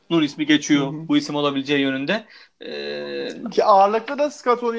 [0.09, 1.09] CEO'sunun ismi geçiyor Hı hı.
[1.09, 2.25] bu isim olabileceği yönünde.
[2.61, 4.31] Ee, Ki ağırlıkta da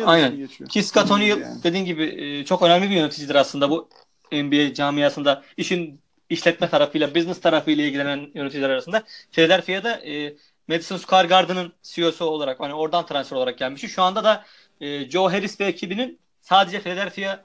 [0.08, 0.28] Aynen.
[0.28, 0.70] ismi geçiyor.
[0.70, 1.64] ki Scott O'Neill Yani.
[1.64, 3.90] dediğin gibi e, çok önemli bir yöneticidir aslında bu
[4.32, 9.04] NBA camiasında işin işletme tarafıyla, business tarafıyla ilgilenen yöneticiler arasında.
[9.32, 10.36] Philadelphia'da e,
[10.68, 13.90] Madison Square Garden'ın CEO'su olarak hani oradan transfer olarak gelmişti.
[13.90, 14.46] Şu anda da
[14.82, 17.40] e, Joe Harris ve ekibinin sadece Philadelphia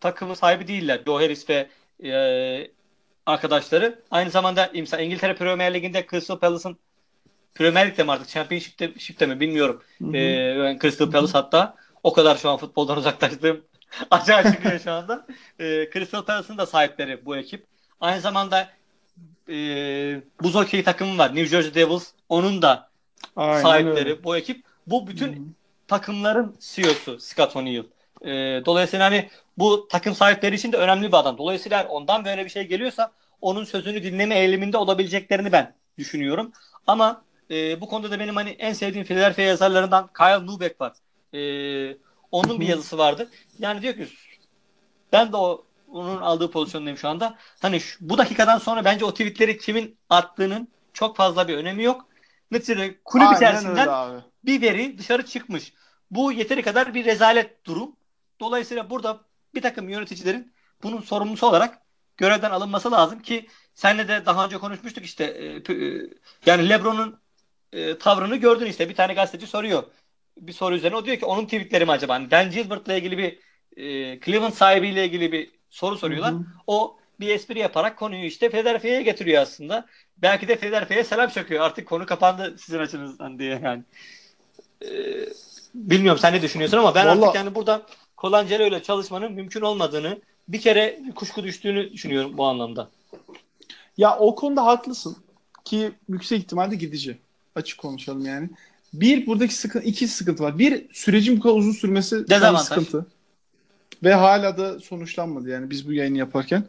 [0.00, 1.00] takımı sahibi değiller.
[1.06, 1.68] Joe Harris ve
[2.04, 2.10] e,
[3.26, 4.02] arkadaşları.
[4.10, 6.76] Aynı zamanda imza İngiltere Premier Ligi'nde Crystal Palace'ın
[7.54, 9.82] Premier Lig'de mi artık Championship'te Ship'te mi bilmiyorum.
[10.14, 13.64] Ee, Crystal Palace hatta o kadar şu an futboldan uzaklaştığım
[14.10, 15.26] acayip çıkıyor şu anda.
[15.60, 17.66] Ee, Crystal Palace'ın da sahipleri bu ekip.
[18.00, 18.68] Aynı zamanda
[19.48, 19.54] e,
[20.42, 21.28] buz hokeyi takımı var.
[21.34, 22.12] New Jersey Devils.
[22.28, 22.90] Onun da
[23.36, 24.24] Aynen sahipleri öyle.
[24.24, 24.64] bu ekip.
[24.86, 25.44] Bu bütün Hı hı.
[25.88, 27.84] takımların CEO'su Scott O'Neill.
[28.24, 31.38] Ee, dolayısıyla hani bu takım sahipleri için de önemli bir adam.
[31.38, 36.52] Dolayısıyla ondan böyle bir şey geliyorsa onun sözünü dinleme eğiliminde olabileceklerini ben düşünüyorum.
[36.86, 40.92] Ama e, bu konuda da benim hani en sevdiğim Philadelphia yazarlarından Kyle Neubeck var.
[41.34, 41.40] E,
[42.32, 43.30] onun bir yazısı vardı.
[43.58, 44.08] Yani diyor ki
[45.12, 47.36] ben de o onun aldığı pozisyondayım şu anda.
[47.62, 52.06] Hani şu, bu dakikadan sonra bence o tweetleri kimin attığının çok fazla bir önemi yok.
[52.50, 53.88] Neticede kulüp Aynen içerisinden
[54.44, 55.72] bir veri dışarı çıkmış.
[56.10, 57.96] Bu yeteri kadar bir rezalet durum.
[58.40, 59.20] Dolayısıyla burada
[59.54, 61.78] bir takım yöneticilerin bunun sorumlusu olarak
[62.16, 66.02] görevden alınması lazım ki senle de daha önce konuşmuştuk işte e, e,
[66.46, 67.20] yani LeBron'un
[67.72, 69.82] e, tavrını gördün işte bir tane gazeteci soruyor.
[70.36, 72.14] Bir soru üzerine o diyor ki onun tweetleri mi acaba?
[72.14, 73.38] Hani Ben Gilbert'la ilgili bir
[73.76, 76.32] e, Cleveland sahibiyle ilgili bir soru soruyorlar.
[76.32, 76.44] Hı hı.
[76.66, 79.86] O bir espri yaparak konuyu işte Philadelphia'ya getiriyor aslında.
[80.16, 81.64] Belki de Philadelphia'ya selam çakıyor.
[81.64, 83.82] Artık konu kapandı sizin açınızdan diye yani.
[84.84, 84.88] Ee,
[85.74, 87.86] bilmiyorum sen ne düşünüyorsun ama ben Vallahi- artık yani burada
[88.18, 92.90] Colangelo ile çalışmanın mümkün olmadığını bir kere bir kuşku düştüğünü düşünüyorum bu anlamda.
[93.96, 95.16] Ya o konuda haklısın
[95.64, 97.18] ki yüksek ihtimalle gidici.
[97.54, 98.50] Açık konuşalım yani.
[98.92, 100.58] Bir buradaki sıkıntı, iki sıkıntı var.
[100.58, 103.06] Bir sürecin bu kadar uzun sürmesi bir sıkıntı.
[104.02, 106.64] Ve hala da sonuçlanmadı yani biz bu yayını yaparken.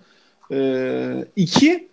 [0.51, 1.87] Ee, iki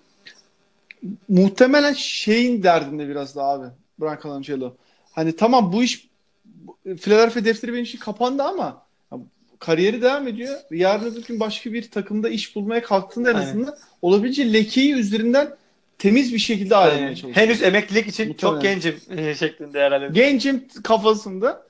[1.28, 3.66] muhtemelen şeyin derdinde biraz da abi.
[4.00, 4.74] Brian Colangelo.
[5.12, 6.08] Hani tamam bu iş
[6.84, 8.83] Philadelphia defteri benim için kapandı ama
[9.64, 10.56] kariyeri devam ediyor.
[10.70, 13.46] Yarın öbür gün başka bir takımda iş bulmaya kalktığında en Aynen.
[13.48, 15.56] azından olabileceği lekeyi üzerinden
[15.98, 17.36] temiz bir şekilde ayrılmaya çalışıyor.
[17.36, 18.54] henüz emeklilik için Muhtemelen.
[18.54, 20.08] çok gencim e, şeklinde herhalde.
[20.12, 21.66] Gencim kafasında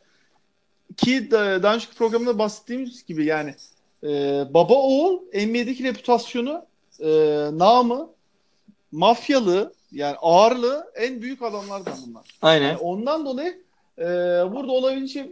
[0.97, 3.55] ki da- daha önceki programda bahsettiğimiz gibi yani
[4.05, 4.09] e,
[4.55, 6.67] baba oğul NBA'deki reputasyonu
[7.01, 7.09] e,
[7.53, 8.11] namı
[8.93, 12.27] mafyalı yani ağırlığı en büyük adamlardan bunlar.
[12.43, 12.67] Aynen.
[12.69, 13.63] Yani ondan dolayı
[13.99, 14.05] e,
[14.53, 15.31] burada olabileceği e,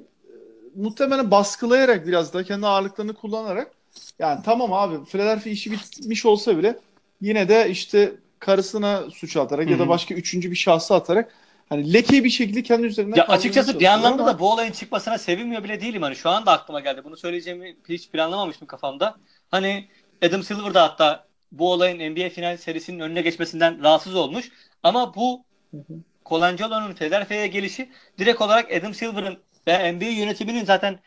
[0.76, 3.72] muhtemelen baskılayarak biraz da kendi ağırlıklarını kullanarak
[4.18, 6.78] Yani tamam abi Philadelphia işi bitmiş olsa bile
[7.20, 11.32] yine de işte karısına suç atarak ya Hı da başka üçüncü bir şahsı atarak
[11.68, 15.18] hani lekeyi bir şekilde kendi üzerinden Ya açıkçası bir anlamda ama- da bu olayın çıkmasına
[15.18, 16.02] sevinmiyor bile değilim.
[16.02, 17.00] Hani şu anda aklıma geldi.
[17.04, 19.16] Bunu söyleyeceğimi hiç planlamamıştım kafamda.
[19.50, 19.88] Hani
[20.26, 24.50] Adam Silver da hatta bu olayın NBA final serisinin önüne geçmesinden rahatsız olmuş.
[24.82, 25.44] Ama bu
[26.26, 29.38] Colangelo'nun Philadelphia'ya gelişi direkt olarak Adam Silver'ın
[29.68, 30.98] ve NBA yönetiminin zaten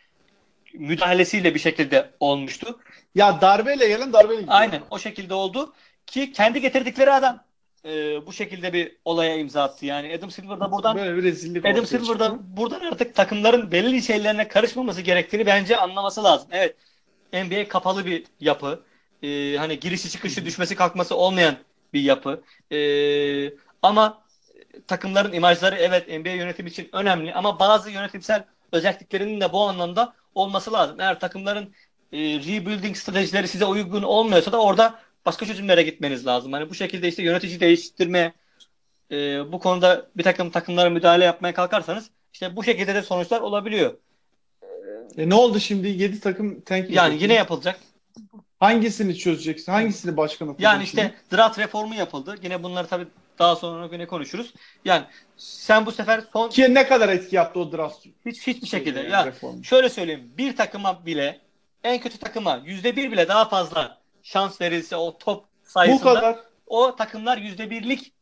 [0.74, 2.80] müdahalesiyle bir şekilde olmuştu.
[3.16, 4.58] ya darbeyle gelen darbeyle gidiyor.
[4.58, 5.74] Aynen o şekilde oldu
[6.08, 7.43] ki kendi getirdikleri adam
[7.86, 9.86] e, bu şekilde bir olaya imza attı.
[9.86, 14.01] Yani Adam Silver da buradan Böyle bir rezillik Adam Silver da buradan artık takımların belirli
[14.01, 16.47] şeylerine karışmaması gerektiğini bence anlaması lazım.
[16.51, 16.76] Evet
[17.34, 18.84] NBA kapalı bir yapı.
[19.24, 21.56] Ee, hani girişi çıkışı düşmesi kalkması olmayan
[21.93, 22.43] bir yapı.
[22.72, 24.24] Ee, ama
[24.88, 30.73] takımların imajları evet NBA yönetimi için önemli ama bazı yönetimsel özelliklerinin de bu anlamda olması
[30.73, 30.99] lazım.
[30.99, 31.73] Eğer takımların
[32.13, 36.53] e, rebuilding stratejileri size uygun olmuyorsa da orada başka çözümlere gitmeniz lazım.
[36.53, 38.34] Hani bu şekilde işte yönetici değiştirme
[39.11, 39.15] e,
[39.51, 43.93] bu konuda bir takım takımlara müdahale yapmaya kalkarsanız işte bu şekilde de sonuçlar olabiliyor.
[45.17, 45.88] E ne oldu şimdi?
[45.88, 47.21] 7 takım tank Yani yapıyor.
[47.21, 47.80] yine yapılacak.
[48.59, 49.71] Hangisini çözeceksin?
[49.71, 50.63] Hangisini başkan atacaksın?
[50.63, 52.36] Yani işte draft reformu yapıldı.
[52.43, 53.07] Yine bunları tabii
[53.39, 54.53] daha sonra yine konuşuruz.
[54.86, 55.03] Yani
[55.38, 58.05] sen bu sefer son Ki ne kadar etki yaptı o draft?
[58.25, 59.63] hiç hiçbir şekilde yani ya reformu?
[59.63, 61.41] şöyle söyleyeyim bir takıma bile
[61.83, 66.39] en kötü takıma yüzde bir bile daha fazla şans verilse o top Bu sayısında kadar.
[66.67, 68.13] o takımlar yüzde birlik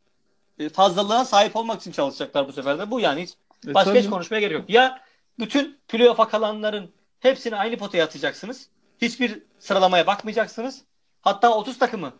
[0.58, 2.90] e, fazlalığına sahip olmak için çalışacaklar bu sefer de.
[2.90, 3.30] Bu yani hiç
[3.68, 4.00] E, başka tabii.
[4.02, 4.70] hiç konuşmaya gerek yok.
[4.70, 5.00] Ya
[5.38, 8.68] bütün playoff'a kalanların hepsini aynı potaya atacaksınız.
[9.02, 10.82] Hiçbir sıralamaya bakmayacaksınız.
[11.22, 12.12] Hatta 30 takımı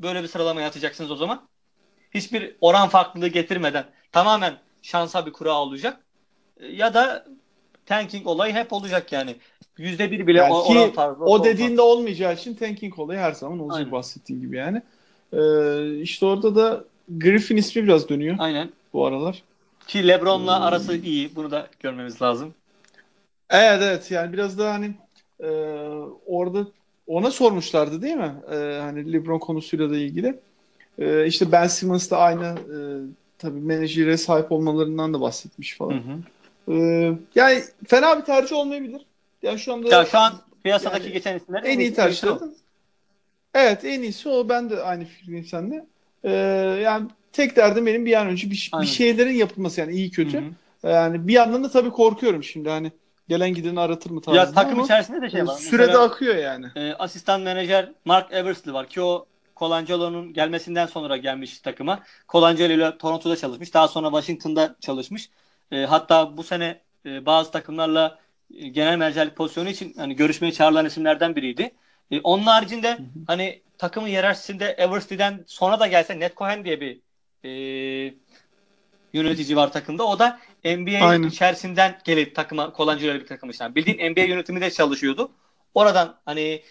[0.00, 1.48] böyle bir sıralamaya atacaksınız o zaman.
[2.10, 6.00] Hiçbir oran farklılığı getirmeden tamamen şansa bir kura olacak.
[6.60, 7.26] E, Ya da
[7.86, 9.36] tanking olayı hep olacak yani.
[9.78, 11.24] Yüzde bir bile Yani o, oran fazla.
[11.24, 11.44] O olmaz.
[11.46, 13.92] dediğinde olmayacağı için tanking olayı her zaman olacak Aynen.
[13.92, 14.82] bahsettiğin gibi yani.
[15.32, 16.84] Ee, işte orada da
[17.18, 18.70] Griffin ismi biraz dönüyor Aynen.
[18.92, 19.42] bu aralar.
[19.86, 20.64] Ki LeBron'la Hmm.
[20.64, 21.36] arası iyi.
[21.36, 22.54] Bunu da görmemiz lazım.
[23.50, 24.94] Evet evet yani biraz da hani
[25.40, 25.48] e,
[26.26, 26.66] orada
[27.06, 28.34] ona sormuşlardı değil mi?
[28.52, 30.40] E, hani LeBron konusuyla da ilgili.
[31.00, 32.76] E, işte Ben Simmons da aynı e,
[33.38, 35.92] tabii menajere sahip olmalarından da bahsetmiş falan.
[35.92, 36.74] Hı hı.
[36.74, 39.06] E, yani fena bir tercih olmayabilir.
[39.42, 40.32] Yani şu anda Ya şu an
[40.62, 42.28] piyasadaki Yani geçen isimler en iyi tercih.
[43.54, 44.48] Evet en iyisi o.
[44.48, 45.86] Ben de aynı fikirdeyim seninle.
[46.24, 46.30] E,
[46.82, 48.86] yani tek derdim benim bir an önce bir, Aynen.
[48.86, 50.38] bir şeylerin yapılması yani iyi kötü.
[50.38, 50.42] Hı
[50.82, 50.90] hı.
[50.90, 52.92] Yani bir yandan da tabii korkuyorum şimdi hani
[53.28, 55.54] gelen gideni aratır mı tarzında Ya takım ama içerisinde de şey var.
[55.54, 56.66] sürede Mesela, akıyor yani.
[56.76, 59.26] e, asistan menajer Mark Eversley var ki o
[59.60, 62.02] Colangelo'nun gelmesinden sonra gelmiş takıma.
[62.28, 63.74] Colangelo ile Toronto'da çalışmış.
[63.74, 65.30] Daha sonra Washington'da çalışmış.
[65.72, 68.18] E, hatta bu sene e, bazı takımlarla
[68.54, 71.70] e, genel menajerlik pozisyonu için hani görüşmeye çağrılan isimlerden biriydi.
[72.10, 77.00] E, onun haricinde hani takımın hiyerarşisinde Eversley'den sonra da gelse Ned Cohen diye bir
[77.44, 77.50] e,
[79.12, 80.06] yönetici var takımda.
[80.06, 81.28] O da NBA Aynen.
[81.28, 83.64] içerisinden gelip takıma Colangelo bir takım işte.
[83.64, 85.30] Yani bildiğin NBA yönetiminde çalışıyordu.
[85.74, 86.62] Oradan hani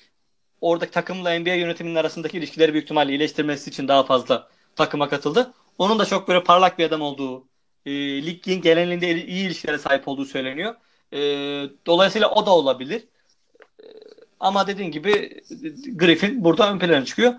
[0.61, 5.53] oradaki takımla NBA yönetiminin arasındaki ilişkileri büyük ihtimalle iyileştirmesi için daha fazla takıma katıldı.
[5.77, 7.47] Onun da çok böyle parlak bir adam olduğu,
[7.85, 7.91] e,
[8.25, 10.75] ligin genelinde iyi ilişkilere sahip olduğu söyleniyor.
[11.13, 11.17] E,
[11.85, 13.07] dolayısıyla o da olabilir.
[13.83, 13.85] E,
[14.39, 15.41] ama dediğin gibi
[15.95, 17.33] Griffin burada ön plana çıkıyor.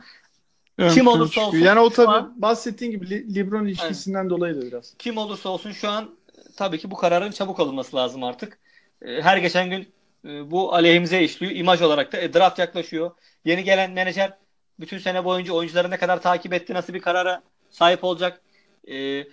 [0.79, 1.47] Ön Kim olursa çıkıyor.
[1.49, 4.95] olsun Yani o tabii an- bahsettiğin gibi Le- LeBron ilişkisinden dolayı da biraz.
[4.99, 6.05] Kim olursa olsun şu an
[6.39, 8.59] e, tabii ki bu kararın çabuk alınması lazım artık.
[9.03, 9.89] E, Her geçen gün
[10.25, 11.53] e, bu aleyhimize işliyor.
[11.53, 13.11] İmaj olarak da e, draft yaklaşıyor.
[13.45, 14.39] Yeni gelen menajer
[14.81, 18.43] bütün sene boyunca oyuncuları ne kadar takip etti, nasıl bir karara sahip olacak.
[18.89, 19.25] E,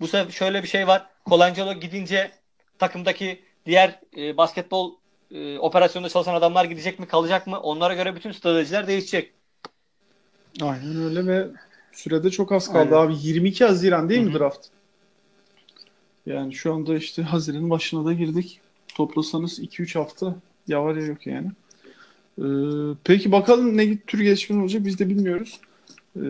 [0.00, 1.06] bu sefer şöyle bir şey var.
[1.26, 2.30] Colangelo gidince
[2.78, 4.94] takımdaki diğer e, basketbol
[5.30, 7.60] e, operasyonunda çalışan adamlar gidecek mi, kalacak mı?
[7.60, 9.32] Onlara göre bütün stratejiler değişecek.
[10.62, 11.46] Aynen öyle ve
[11.92, 13.06] sürede çok az kaldı Aynen.
[13.06, 13.14] abi.
[13.22, 14.66] 22 Haziran değil Hı mi draft?
[16.26, 18.60] Yani şu anda işte Haziran'ın başına da girdik.
[18.96, 20.34] Toplasanız 2-3 hafta
[20.68, 21.50] ya var ya yok yani.
[22.38, 22.44] Ee,
[23.04, 25.60] peki bakalım ne tür gelişmeler olacak biz de bilmiyoruz.
[26.16, 26.20] Ee,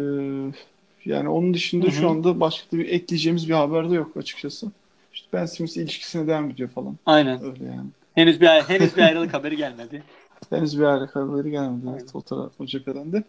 [1.05, 4.67] yani onun dışında Hı şu anda başka bir ekleyeceğimiz bir haber de yok açıkçası.
[5.15, 6.97] İşte Ben Simmons ilişkisine devam ediyor falan.
[7.07, 7.45] Aynen.
[7.45, 7.89] Öyle yani.
[8.15, 10.03] Henüz bir henüz bir ayrılık haberi gelmedi.
[10.51, 11.87] Henüz bir ayrı haberi gelmedi.
[11.93, 13.25] Evet, o taraf o cepheden de.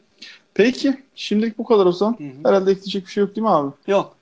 [0.53, 2.17] Peki şimdilik bu kadar o zaman.
[2.19, 2.49] Hı hı.
[2.49, 3.71] Herhalde ekleyecek bir şey yok değil mi abi?
[3.87, 4.15] Yok.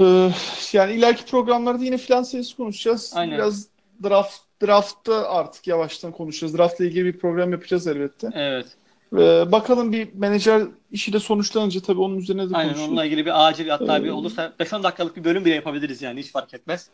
[0.00, 0.30] Ee,
[0.72, 3.12] yani ileriki programlarda yine filan serisi konuşacağız.
[3.16, 3.38] Aynen.
[3.38, 3.66] Biraz
[4.04, 6.58] draft draftta artık yavaştan konuşacağız.
[6.58, 8.30] Draftla ilgili bir program yapacağız elbette.
[8.34, 8.66] Evet.
[9.12, 12.88] Ee, bakalım bir menajer işi de sonuçlanınca tabii onun üzerine de Aynen konuşuruz.
[12.88, 16.20] onunla ilgili bir acil hatta bir Ee, olursa 5-10 dakikalık bir bölüm bile yapabiliriz yani
[16.20, 16.88] hiç fark etmez.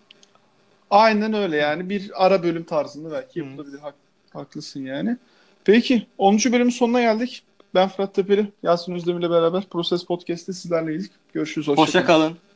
[0.91, 3.79] Aynen öyle yani bir ara bölüm tarzında belki yapılabilir.
[3.79, 3.95] Hak-
[4.33, 5.17] haklısın yani.
[5.65, 6.53] Peki 10.
[6.53, 7.43] bölümün sonuna geldik.
[7.75, 11.13] Ben Fırat Tepeli, Yasin Özdemir'le beraber Proses Podcast'te sizlerleydik.
[11.33, 11.69] Görüşürüz.
[11.69, 12.33] Hoşça kalın.